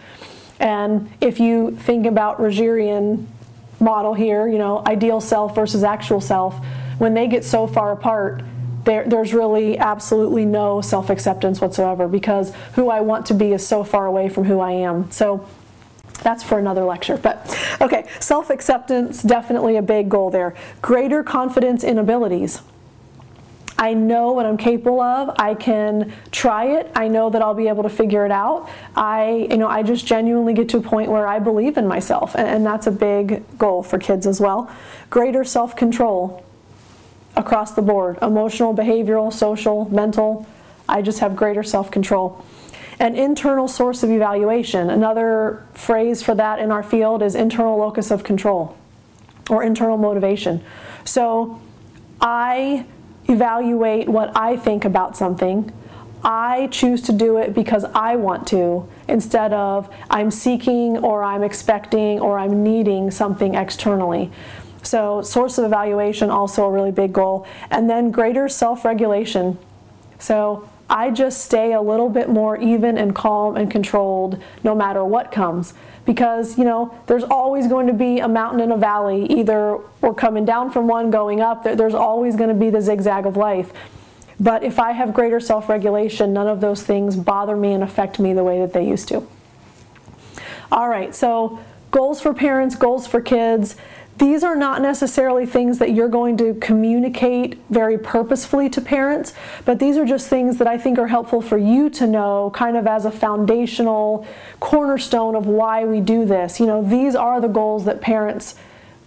And 0.60 1.12
if 1.22 1.40
you 1.40 1.72
think 1.72 2.06
about 2.06 2.40
Rogerian 2.40 3.28
model 3.86 4.14
here, 4.14 4.48
you 4.48 4.58
know, 4.58 4.84
ideal 4.86 5.22
self 5.22 5.56
versus 5.56 5.84
actual 5.84 6.20
self, 6.20 6.56
when 6.98 7.14
they 7.14 7.28
get 7.28 7.46
so 7.46 7.68
far 7.68 7.94
apart, 7.94 8.44
there, 8.84 9.06
there's 9.06 9.34
really 9.34 9.78
absolutely 9.78 10.44
no 10.44 10.82
self 10.82 11.10
acceptance 11.10 11.62
whatsoever 11.62 12.08
because 12.08 12.54
who 12.74 12.90
I 12.90 13.00
want 13.00 13.28
to 13.28 13.34
be 13.34 13.54
is 13.54 13.66
so 13.66 13.84
far 13.84 14.06
away 14.08 14.28
from 14.28 14.44
who 14.44 14.60
I 14.60 14.72
am. 14.72 15.10
So 15.12 15.48
that's 16.24 16.44
for 16.44 16.60
another 16.60 16.84
lecture. 16.84 17.18
But 17.18 17.58
okay, 17.80 18.08
self 18.20 18.50
acceptance, 18.50 19.24
definitely 19.24 19.78
a 19.78 19.82
big 19.82 20.10
goal 20.10 20.30
there. 20.30 20.56
Greater 20.82 21.24
confidence 21.24 21.84
in 21.84 21.98
abilities. 21.98 22.62
I 23.78 23.94
know 23.94 24.32
what 24.32 24.46
I'm 24.46 24.58
capable 24.58 25.02
of. 25.02 25.36
I 25.38 25.54
can 25.54 26.14
try 26.32 26.78
it. 26.80 26.90
I 26.96 27.10
know 27.10 27.30
that 27.30 27.42
I'll 27.42 27.54
be 27.54 27.68
able 27.68 27.84
to 27.84 27.90
figure 27.90 28.26
it 28.26 28.32
out. 28.32 28.70
I, 28.96 29.48
you 29.52 29.58
know, 29.58 29.68
I 29.68 29.84
just 29.84 30.06
genuinely 30.06 30.54
get 30.54 30.70
to 30.70 30.78
a 30.78 30.82
point 30.82 31.12
where 31.12 31.28
I 31.28 31.40
believe 31.40 31.78
in 31.78 31.86
myself, 31.86 32.36
and, 32.36 32.48
and 32.48 32.66
that's 32.66 32.88
a 32.88 32.92
big 32.92 33.44
goal 33.58 33.84
for 33.84 34.00
kids 34.00 34.26
as 34.26 34.40
well. 34.40 34.72
Greater 35.10 35.44
self-control 35.44 36.46
across 37.36 37.74
the 37.74 37.82
board, 37.82 38.18
emotional, 38.22 38.74
behavioral, 38.74 39.32
social, 39.32 39.90
mental. 39.90 40.48
I 40.88 41.02
just 41.02 41.20
have 41.20 41.36
greater 41.36 41.64
self-control. 41.64 42.46
An 42.98 43.16
internal 43.16 43.68
source 43.68 44.04
of 44.04 44.10
evaluation. 44.10 44.90
Another 44.90 45.66
phrase 45.74 46.24
for 46.24 46.34
that 46.36 46.60
in 46.60 46.72
our 46.72 46.84
field 46.84 47.22
is 47.22 47.36
internal 47.36 47.78
locus 47.78 48.10
of 48.10 48.24
control 48.24 48.78
or 49.50 49.64
internal 49.64 49.98
motivation. 49.98 50.64
So 51.04 51.60
I 52.22 52.86
evaluate 53.28 54.08
what 54.08 54.36
I 54.36 54.58
think 54.58 54.86
about 54.86 55.18
something. 55.18 55.72
I 56.24 56.68
choose 56.72 57.02
to 57.04 57.12
do 57.12 57.38
it 57.38 57.54
because 57.54 57.84
I 57.94 58.16
want 58.16 58.48
to 58.48 58.90
instead 59.08 59.54
of 59.54 59.94
I'm 60.10 60.32
seeking 60.32 60.98
or 60.98 61.24
I'm 61.24 61.44
expecting 61.44 62.20
or 62.20 62.40
I'm 62.40 62.64
needing 62.64 63.12
something 63.12 63.54
externally. 63.54 64.32
So, 64.82 65.22
source 65.22 65.58
of 65.58 65.66
evaluation, 65.66 66.30
also 66.30 66.66
a 66.66 66.72
really 66.72 66.92
big 66.92 67.14
goal. 67.14 67.48
And 67.72 67.90
then 67.90 68.12
greater 68.12 68.48
self 68.48 68.86
regulation. 68.86 69.58
So, 70.20 70.70
I 70.90 71.10
just 71.10 71.44
stay 71.44 71.74
a 71.74 71.82
little 71.82 72.10
bit 72.10 72.30
more 72.30 72.58
even 72.58 72.98
and 72.98 73.16
calm 73.16 73.58
and 73.58 73.70
controlled 73.70 74.42
no 74.64 74.76
matter 74.76 75.04
what 75.04 75.32
comes. 75.32 75.74
Because, 76.06 76.58
you 76.58 76.64
know, 76.64 76.96
there's 77.08 77.24
always 77.24 77.68
going 77.68 77.88
to 77.88 77.94
be 77.94 78.20
a 78.20 78.28
mountain 78.28 78.60
and 78.60 78.72
a 78.72 78.78
valley. 78.78 79.26
Either 79.26 79.80
we're 80.02 80.14
coming 80.14 80.46
down 80.46 80.72
from 80.72 80.88
one, 80.88 81.10
going 81.10 81.42
up, 81.42 81.64
there's 81.64 81.96
always 81.96 82.36
going 82.36 82.50
to 82.50 82.56
be 82.56 82.70
the 82.70 82.82
zigzag 82.82 83.26
of 83.26 83.36
life. 83.36 83.72
But 84.40 84.64
if 84.64 84.80
I 84.80 84.92
have 84.92 85.14
greater 85.14 85.40
self 85.40 85.70
regulation, 85.70 86.34
none 86.34 86.48
of 86.48 86.62
those 86.62 86.84
things 86.84 87.16
bother 87.16 87.56
me 87.56 87.74
and 87.74 87.84
affect 87.84 88.20
me 88.20 88.34
the 88.34 88.44
way 88.44 88.60
that 88.60 88.74
they 88.74 88.88
used 88.88 89.08
to. 89.08 89.26
All 90.72 90.90
right, 90.90 91.16
so 91.16 91.60
goals 91.92 92.22
for 92.22 92.34
parents, 92.34 92.76
goals 92.76 93.08
for 93.08 93.22
kids. 93.22 93.76
These 94.18 94.44
are 94.44 94.56
not 94.56 94.82
necessarily 94.82 95.46
things 95.46 95.78
that 95.80 95.92
you're 95.92 96.08
going 96.08 96.38
to 96.38 96.54
communicate 96.56 97.60
very 97.70 97.98
purposefully 97.98 98.70
to 98.70 98.80
parents, 98.80 99.34
but 99.66 99.80
these 99.80 99.98
are 99.98 100.06
just 100.06 100.30
things 100.30 100.58
that 100.58 100.68
I 100.68 100.78
think 100.78 100.98
are 100.98 101.08
helpful 101.08 101.42
for 101.42 101.58
you 101.58 101.90
to 101.92 102.08
know 102.08 102.50
kind 102.54 102.78
of 102.78 102.88
as 102.88 103.04
a 103.04 103.12
foundational 103.12 104.26
cornerstone 104.62 105.36
of 105.36 105.48
why 105.48 105.84
we 105.84 106.00
do 106.00 106.24
this. 106.26 106.62
You 106.62 106.66
know, 106.66 106.82
these 106.82 107.14
are 107.14 107.42
the 107.42 107.50
goals 107.50 107.84
that 107.86 108.00
parents 108.00 108.56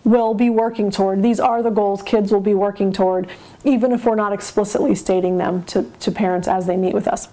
will 0.05 0.35
be 0.35 0.51
working 0.51 0.91
toward. 0.91 1.23
These 1.23 1.41
are 1.41 1.63
the 1.63 1.71
goals 1.71 2.03
kids 2.03 2.31
will 2.31 2.41
be 2.41 2.55
working 2.55 2.93
toward, 2.93 3.29
even 3.65 3.93
if 3.93 4.05
we're 4.05 4.15
not 4.15 4.35
explicitly 4.35 4.95
stating 4.95 5.39
them 5.39 5.65
to, 5.65 5.85
to 6.01 6.11
parents 6.11 6.49
as 6.49 6.67
they 6.67 6.77
meet 6.77 6.93
with 6.93 7.09
us. 7.09 7.29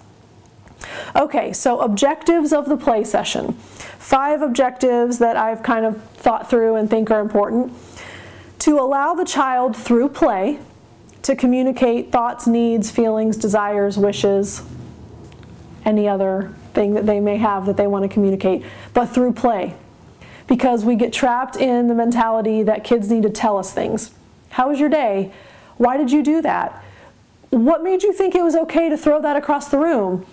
Okay, 1.14 1.52
so 1.52 1.80
objectives 1.80 2.52
of 2.52 2.68
the 2.68 2.76
play 2.76 3.04
session. 3.04 3.54
Five 3.98 4.42
objectives 4.42 5.18
that 5.18 5.36
I've 5.36 5.62
kind 5.62 5.86
of 5.86 6.02
thought 6.12 6.48
through 6.48 6.76
and 6.76 6.88
think 6.88 7.10
are 7.10 7.20
important. 7.20 7.72
To 8.60 8.78
allow 8.78 9.14
the 9.14 9.24
child 9.24 9.76
through 9.76 10.10
play 10.10 10.58
to 11.22 11.34
communicate 11.34 12.12
thoughts, 12.12 12.46
needs, 12.46 12.90
feelings, 12.90 13.36
desires, 13.36 13.98
wishes, 13.98 14.62
any 15.84 16.06
other 16.08 16.52
thing 16.72 16.94
that 16.94 17.06
they 17.06 17.18
may 17.18 17.36
have 17.36 17.66
that 17.66 17.76
they 17.76 17.86
want 17.86 18.02
to 18.04 18.08
communicate, 18.08 18.64
but 18.94 19.06
through 19.06 19.32
play. 19.32 19.74
Because 20.46 20.84
we 20.84 20.94
get 20.94 21.12
trapped 21.12 21.56
in 21.56 21.88
the 21.88 21.94
mentality 21.94 22.62
that 22.62 22.84
kids 22.84 23.10
need 23.10 23.24
to 23.24 23.30
tell 23.30 23.58
us 23.58 23.72
things. 23.72 24.12
How 24.50 24.68
was 24.68 24.78
your 24.78 24.88
day? 24.88 25.32
Why 25.78 25.96
did 25.96 26.12
you 26.12 26.22
do 26.22 26.42
that? 26.42 26.82
What 27.50 27.82
made 27.82 28.02
you 28.02 28.12
think 28.12 28.34
it 28.34 28.44
was 28.44 28.54
okay 28.54 28.88
to 28.88 28.96
throw 28.96 29.20
that 29.22 29.36
across 29.36 29.68
the 29.68 29.78
room? 29.78 30.26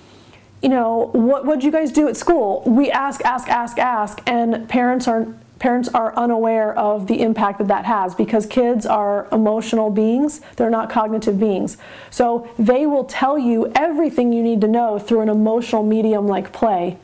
You 0.64 0.70
know, 0.70 1.10
what 1.12 1.46
would 1.46 1.62
you 1.62 1.72
guys 1.72 1.92
do 1.92 2.08
at 2.08 2.16
school? 2.16 2.64
We 2.66 2.90
ask, 2.90 3.24
ask, 3.26 3.50
ask, 3.50 3.78
ask, 3.78 4.22
and 4.26 4.68
parents 4.70 5.08
are 5.10 5.28
parents 5.60 5.88
are 5.90 6.14
unaware 6.18 6.78
of 6.78 7.08
the 7.08 7.22
impact 7.22 7.58
that 7.58 7.70
that 7.70 7.86
has 7.86 8.14
because 8.16 8.46
kids 8.46 8.86
are 8.86 9.30
emotional 9.32 9.90
beings. 9.90 10.42
They're 10.58 10.70
not 10.70 10.90
cognitive 10.90 11.40
beings. 11.40 11.78
So 12.10 12.50
they 12.60 12.86
will 12.86 13.06
tell 13.06 13.38
you 13.40 13.72
everything 13.74 14.34
you 14.34 14.44
need 14.44 14.60
to 14.62 14.68
know 14.68 15.00
through 15.00 15.22
an 15.22 15.30
emotional 15.30 15.82
medium 15.84 16.28
like 16.28 16.52
play. 16.52 16.98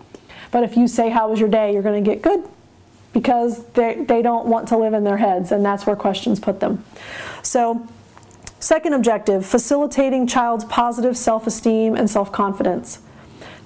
But 0.52 0.64
if 0.64 0.76
you 0.76 0.90
say 0.90 1.10
how 1.10 1.30
was 1.30 1.40
your 1.40 1.48
day? 1.48 1.72
you're 1.72 1.84
going 1.84 2.04
to 2.04 2.10
get 2.10 2.22
good 2.22 2.44
because 3.14 3.64
they, 3.74 4.04
they 4.04 4.22
don't 4.22 4.48
want 4.48 4.68
to 4.70 4.78
live 4.78 4.94
in 4.94 5.06
their 5.06 5.18
heads 5.18 5.54
and 5.54 5.64
that's 5.64 5.86
where 5.86 5.96
questions 5.96 6.38
put 6.38 6.60
them. 6.60 6.84
So 7.44 7.88
second 8.60 8.92
objective 8.94 9.46
facilitating 9.46 10.28
child's 10.28 10.66
positive 10.66 11.16
self-esteem 11.16 11.96
and 11.96 12.10
self-confidence 12.10 13.00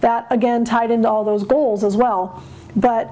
that 0.04 0.28
again 0.30 0.66
tied 0.66 0.92
into 0.92 1.10
all 1.10 1.24
those 1.24 1.44
goals 1.44 1.84
as 1.84 1.96
well. 1.96 2.44
But 2.76 3.12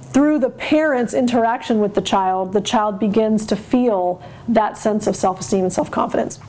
through 0.00 0.38
the 0.38 0.48
parent's 0.48 1.12
interaction 1.12 1.78
with 1.78 1.94
the 1.94 2.00
child, 2.00 2.54
the 2.54 2.62
child 2.62 2.98
begins 2.98 3.44
to 3.46 3.54
feel 3.54 4.22
that 4.48 4.78
sense 4.78 5.06
of 5.06 5.14
self 5.14 5.40
esteem 5.40 5.64
and 5.64 5.72
self 5.72 5.90
confidence. 5.90 6.40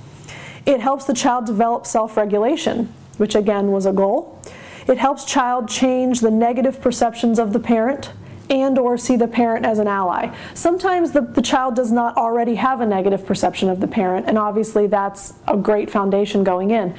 It 0.66 0.80
helps 0.80 1.04
the 1.04 1.14
child 1.14 1.46
develop 1.46 1.86
self 1.86 2.16
regulation, 2.16 2.94
which 3.18 3.36
again 3.36 3.72
was 3.74 3.86
a 3.86 3.92
goal. 3.92 4.42
It 4.88 4.98
helps 4.98 5.26
child 5.26 5.68
change 5.68 6.22
the 6.22 6.32
negative 6.32 6.80
perceptions 6.80 7.38
of 7.38 7.52
the 7.52 7.60
parent 7.60 8.14
and 8.50 8.80
or 8.80 8.98
see 8.98 9.18
the 9.18 9.28
parent 9.28 9.66
as 9.66 9.80
an 9.80 9.88
ally. 9.88 10.34
Sometimes 10.54 11.12
the, 11.12 11.20
the 11.20 11.42
child 11.42 11.76
does 11.76 11.92
not 11.92 12.16
already 12.16 12.56
have 12.56 12.80
a 12.80 12.86
negative 12.86 13.26
perception 13.26 13.68
of 13.68 13.82
the 13.82 13.88
parent, 13.88 14.28
and 14.28 14.38
obviously 14.38 14.88
that's 14.88 15.34
a 15.46 15.58
great 15.58 15.90
foundation 15.90 16.46
going 16.46 16.72
in. 16.72 16.96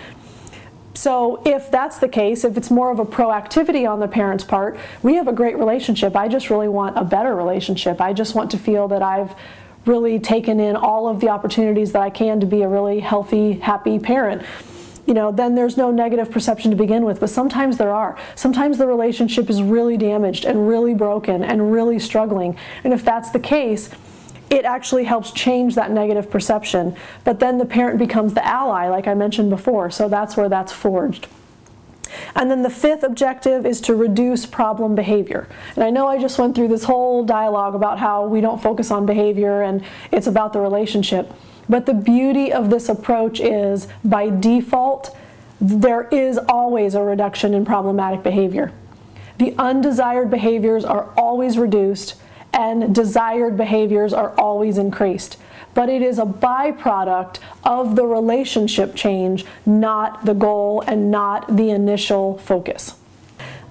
So 0.99 1.41
if 1.47 1.71
that's 1.71 1.99
the 1.99 2.09
case, 2.09 2.43
if 2.43 2.57
it's 2.57 2.73
more 2.73 2.91
of 2.91 2.99
a 2.99 3.05
proactivity 3.05 3.89
on 3.89 4.01
the 4.01 4.09
parent's 4.09 4.43
part, 4.43 4.77
we 5.01 5.15
have 5.15 5.29
a 5.29 5.33
great 5.33 5.57
relationship. 5.57 6.17
I 6.17 6.27
just 6.27 6.51
really 6.51 6.67
want 6.67 6.99
a 6.99 7.05
better 7.05 7.37
relationship. 7.37 8.01
I 8.01 8.13
just 8.13 8.35
want 8.35 8.51
to 8.51 8.59
feel 8.59 8.89
that 8.89 9.01
I've 9.01 9.33
really 9.87 10.19
taken 10.19 10.59
in 10.59 10.75
all 10.75 11.07
of 11.07 11.21
the 11.21 11.29
opportunities 11.29 11.93
that 11.93 12.03
I 12.03 12.11
can 12.11 12.41
to 12.41 12.47
be 12.47 12.63
a 12.63 12.69
really 12.69 12.99
healthy, 12.99 13.53
happy 13.53 14.01
parent 14.01 14.43
you 15.07 15.15
know, 15.15 15.33
then 15.33 15.55
there's 15.55 15.79
no 15.79 15.91
negative 15.91 16.31
perception 16.31 16.71
to 16.71 16.77
begin 16.77 17.07
with. 17.07 17.19
But 17.19 17.31
sometimes 17.31 17.79
there 17.79 17.95
are. 17.95 18.19
Sometimes 18.35 18.77
the 18.77 18.87
relationship 18.87 19.49
is 19.49 19.63
really 19.63 19.97
damaged 19.97 20.45
and 20.45 20.69
really 20.69 20.93
broken 20.93 21.43
and 21.43 21.73
really 21.73 21.99
struggling. 21.99 22.59
And 22.85 22.93
if 22.93 23.07
that's 23.07 23.31
the 23.31 23.41
case, 23.41 23.89
it 24.51 24.65
actually 24.65 25.05
helps 25.05 25.31
change 25.31 25.75
that 25.75 25.91
negative 25.91 26.31
perception. 26.31 26.97
But 27.25 27.41
then 27.41 27.59
the 27.59 27.65
parent 27.65 27.99
becomes 27.99 28.35
the 28.35 28.47
ally, 28.47 28.89
like 28.89 29.07
I 29.07 29.15
mentioned 29.15 29.51
before. 29.51 29.91
So 29.91 30.09
that's 30.09 30.37
where 30.37 30.49
that's 30.49 30.73
forged. 30.73 31.29
And 32.35 32.51
then 32.51 32.63
the 32.63 32.71
fifth 32.71 33.03
objective 33.03 33.67
is 33.67 33.81
to 33.83 33.95
reduce 33.95 34.47
problem 34.47 34.95
behavior. 34.95 35.47
And 35.75 35.85
I 35.85 35.91
know 35.91 36.07
I 36.07 36.19
just 36.19 36.39
went 36.39 36.55
through 36.55 36.69
this 36.69 36.85
whole 36.85 37.25
dialogue 37.25 37.75
about 37.75 37.99
how 37.99 38.27
we 38.27 38.41
don't 38.41 38.63
focus 38.63 38.91
on 38.91 39.07
behavior 39.07 39.63
and 39.63 39.85
it's 40.11 40.27
about 40.27 40.53
the 40.53 40.61
relationship. 40.61 41.31
But 41.69 41.85
the 41.85 41.95
beauty 41.95 42.53
of 42.53 42.71
this 42.71 42.89
approach 42.89 43.41
is 43.41 43.89
by 44.03 44.31
default, 44.31 45.15
there 45.61 46.09
is 46.09 46.39
always 46.39 46.95
a 46.95 47.03
reduction 47.03 47.53
in 47.53 47.65
problematic 47.65 48.23
behavior. 48.23 48.73
The 49.39 49.55
undesired 49.59 50.31
behaviors 50.31 50.85
are 50.85 51.11
always 51.17 51.59
reduced 51.59 52.15
and 52.53 52.95
desired 52.95 53.57
behaviors 53.57 54.13
are 54.13 54.35
always 54.39 54.79
increased. 54.79 55.37
But 55.75 55.89
it 55.89 56.03
is 56.03 56.19
a 56.19 56.25
byproduct 56.25 57.39
of 57.63 57.95
the 57.95 58.07
relationship 58.07 58.95
change, 58.95 59.45
not 59.65 60.25
the 60.25 60.35
goal 60.35 60.83
and 60.87 61.11
not 61.11 61.57
the 61.57 61.71
initial 61.71 62.39
focus. 62.39 62.95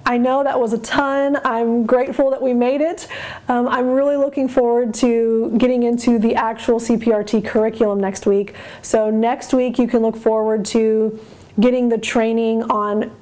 I 0.08 0.16
know 0.16 0.42
that 0.42 0.58
was 0.58 0.72
a 0.72 0.78
ton. 0.78 1.38
I'm 1.44 1.84
grateful 1.84 2.30
that 2.30 2.40
we 2.40 2.54
made 2.54 2.80
it. 2.80 3.08
Um, 3.46 3.68
I'm 3.68 3.90
really 3.90 4.16
looking 4.16 4.48
forward 4.48 4.94
to 4.94 5.54
getting 5.58 5.82
into 5.82 6.18
the 6.18 6.34
actual 6.34 6.80
CPRT 6.80 7.44
curriculum 7.44 8.00
next 8.00 8.24
week. 8.24 8.54
So, 8.80 9.10
next 9.10 9.52
week, 9.52 9.78
you 9.78 9.86
can 9.86 10.00
look 10.00 10.16
forward 10.16 10.64
to 10.66 11.20
getting 11.60 11.90
the 11.90 11.98
training 11.98 12.62
on 12.70 13.14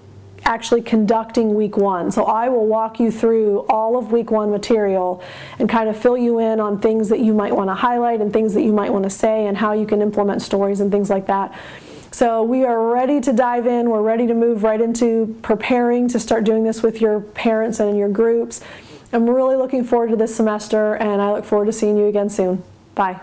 actually 0.46 0.80
conducting 0.80 1.54
week 1.54 1.76
one. 1.76 2.10
So 2.10 2.24
I 2.24 2.48
will 2.48 2.66
walk 2.66 2.98
you 3.00 3.10
through 3.10 3.66
all 3.68 3.98
of 3.98 4.12
week 4.12 4.30
one 4.30 4.50
material 4.50 5.22
and 5.58 5.68
kind 5.68 5.88
of 5.88 5.96
fill 5.96 6.16
you 6.16 6.38
in 6.38 6.60
on 6.60 6.80
things 6.80 7.08
that 7.08 7.20
you 7.20 7.34
might 7.34 7.54
want 7.54 7.68
to 7.68 7.74
highlight 7.74 8.20
and 8.20 8.32
things 8.32 8.54
that 8.54 8.62
you 8.62 8.72
might 8.72 8.92
want 8.92 9.04
to 9.04 9.10
say 9.10 9.46
and 9.46 9.56
how 9.56 9.72
you 9.72 9.86
can 9.86 10.00
implement 10.00 10.40
stories 10.40 10.80
and 10.80 10.90
things 10.90 11.10
like 11.10 11.26
that. 11.26 11.52
So 12.12 12.42
we 12.42 12.64
are 12.64 12.90
ready 12.90 13.20
to 13.20 13.32
dive 13.32 13.66
in. 13.66 13.90
We're 13.90 14.00
ready 14.00 14.26
to 14.28 14.34
move 14.34 14.62
right 14.62 14.80
into 14.80 15.36
preparing 15.42 16.08
to 16.08 16.20
start 16.20 16.44
doing 16.44 16.64
this 16.64 16.82
with 16.82 17.00
your 17.00 17.20
parents 17.20 17.80
and 17.80 17.90
in 17.90 17.96
your 17.96 18.08
groups. 18.08 18.62
I'm 19.12 19.28
really 19.28 19.56
looking 19.56 19.84
forward 19.84 20.10
to 20.10 20.16
this 20.16 20.34
semester 20.34 20.94
and 20.94 21.20
I 21.20 21.32
look 21.32 21.44
forward 21.44 21.66
to 21.66 21.72
seeing 21.72 21.96
you 21.96 22.06
again 22.06 22.30
soon. 22.30 22.62
Bye. 22.94 23.20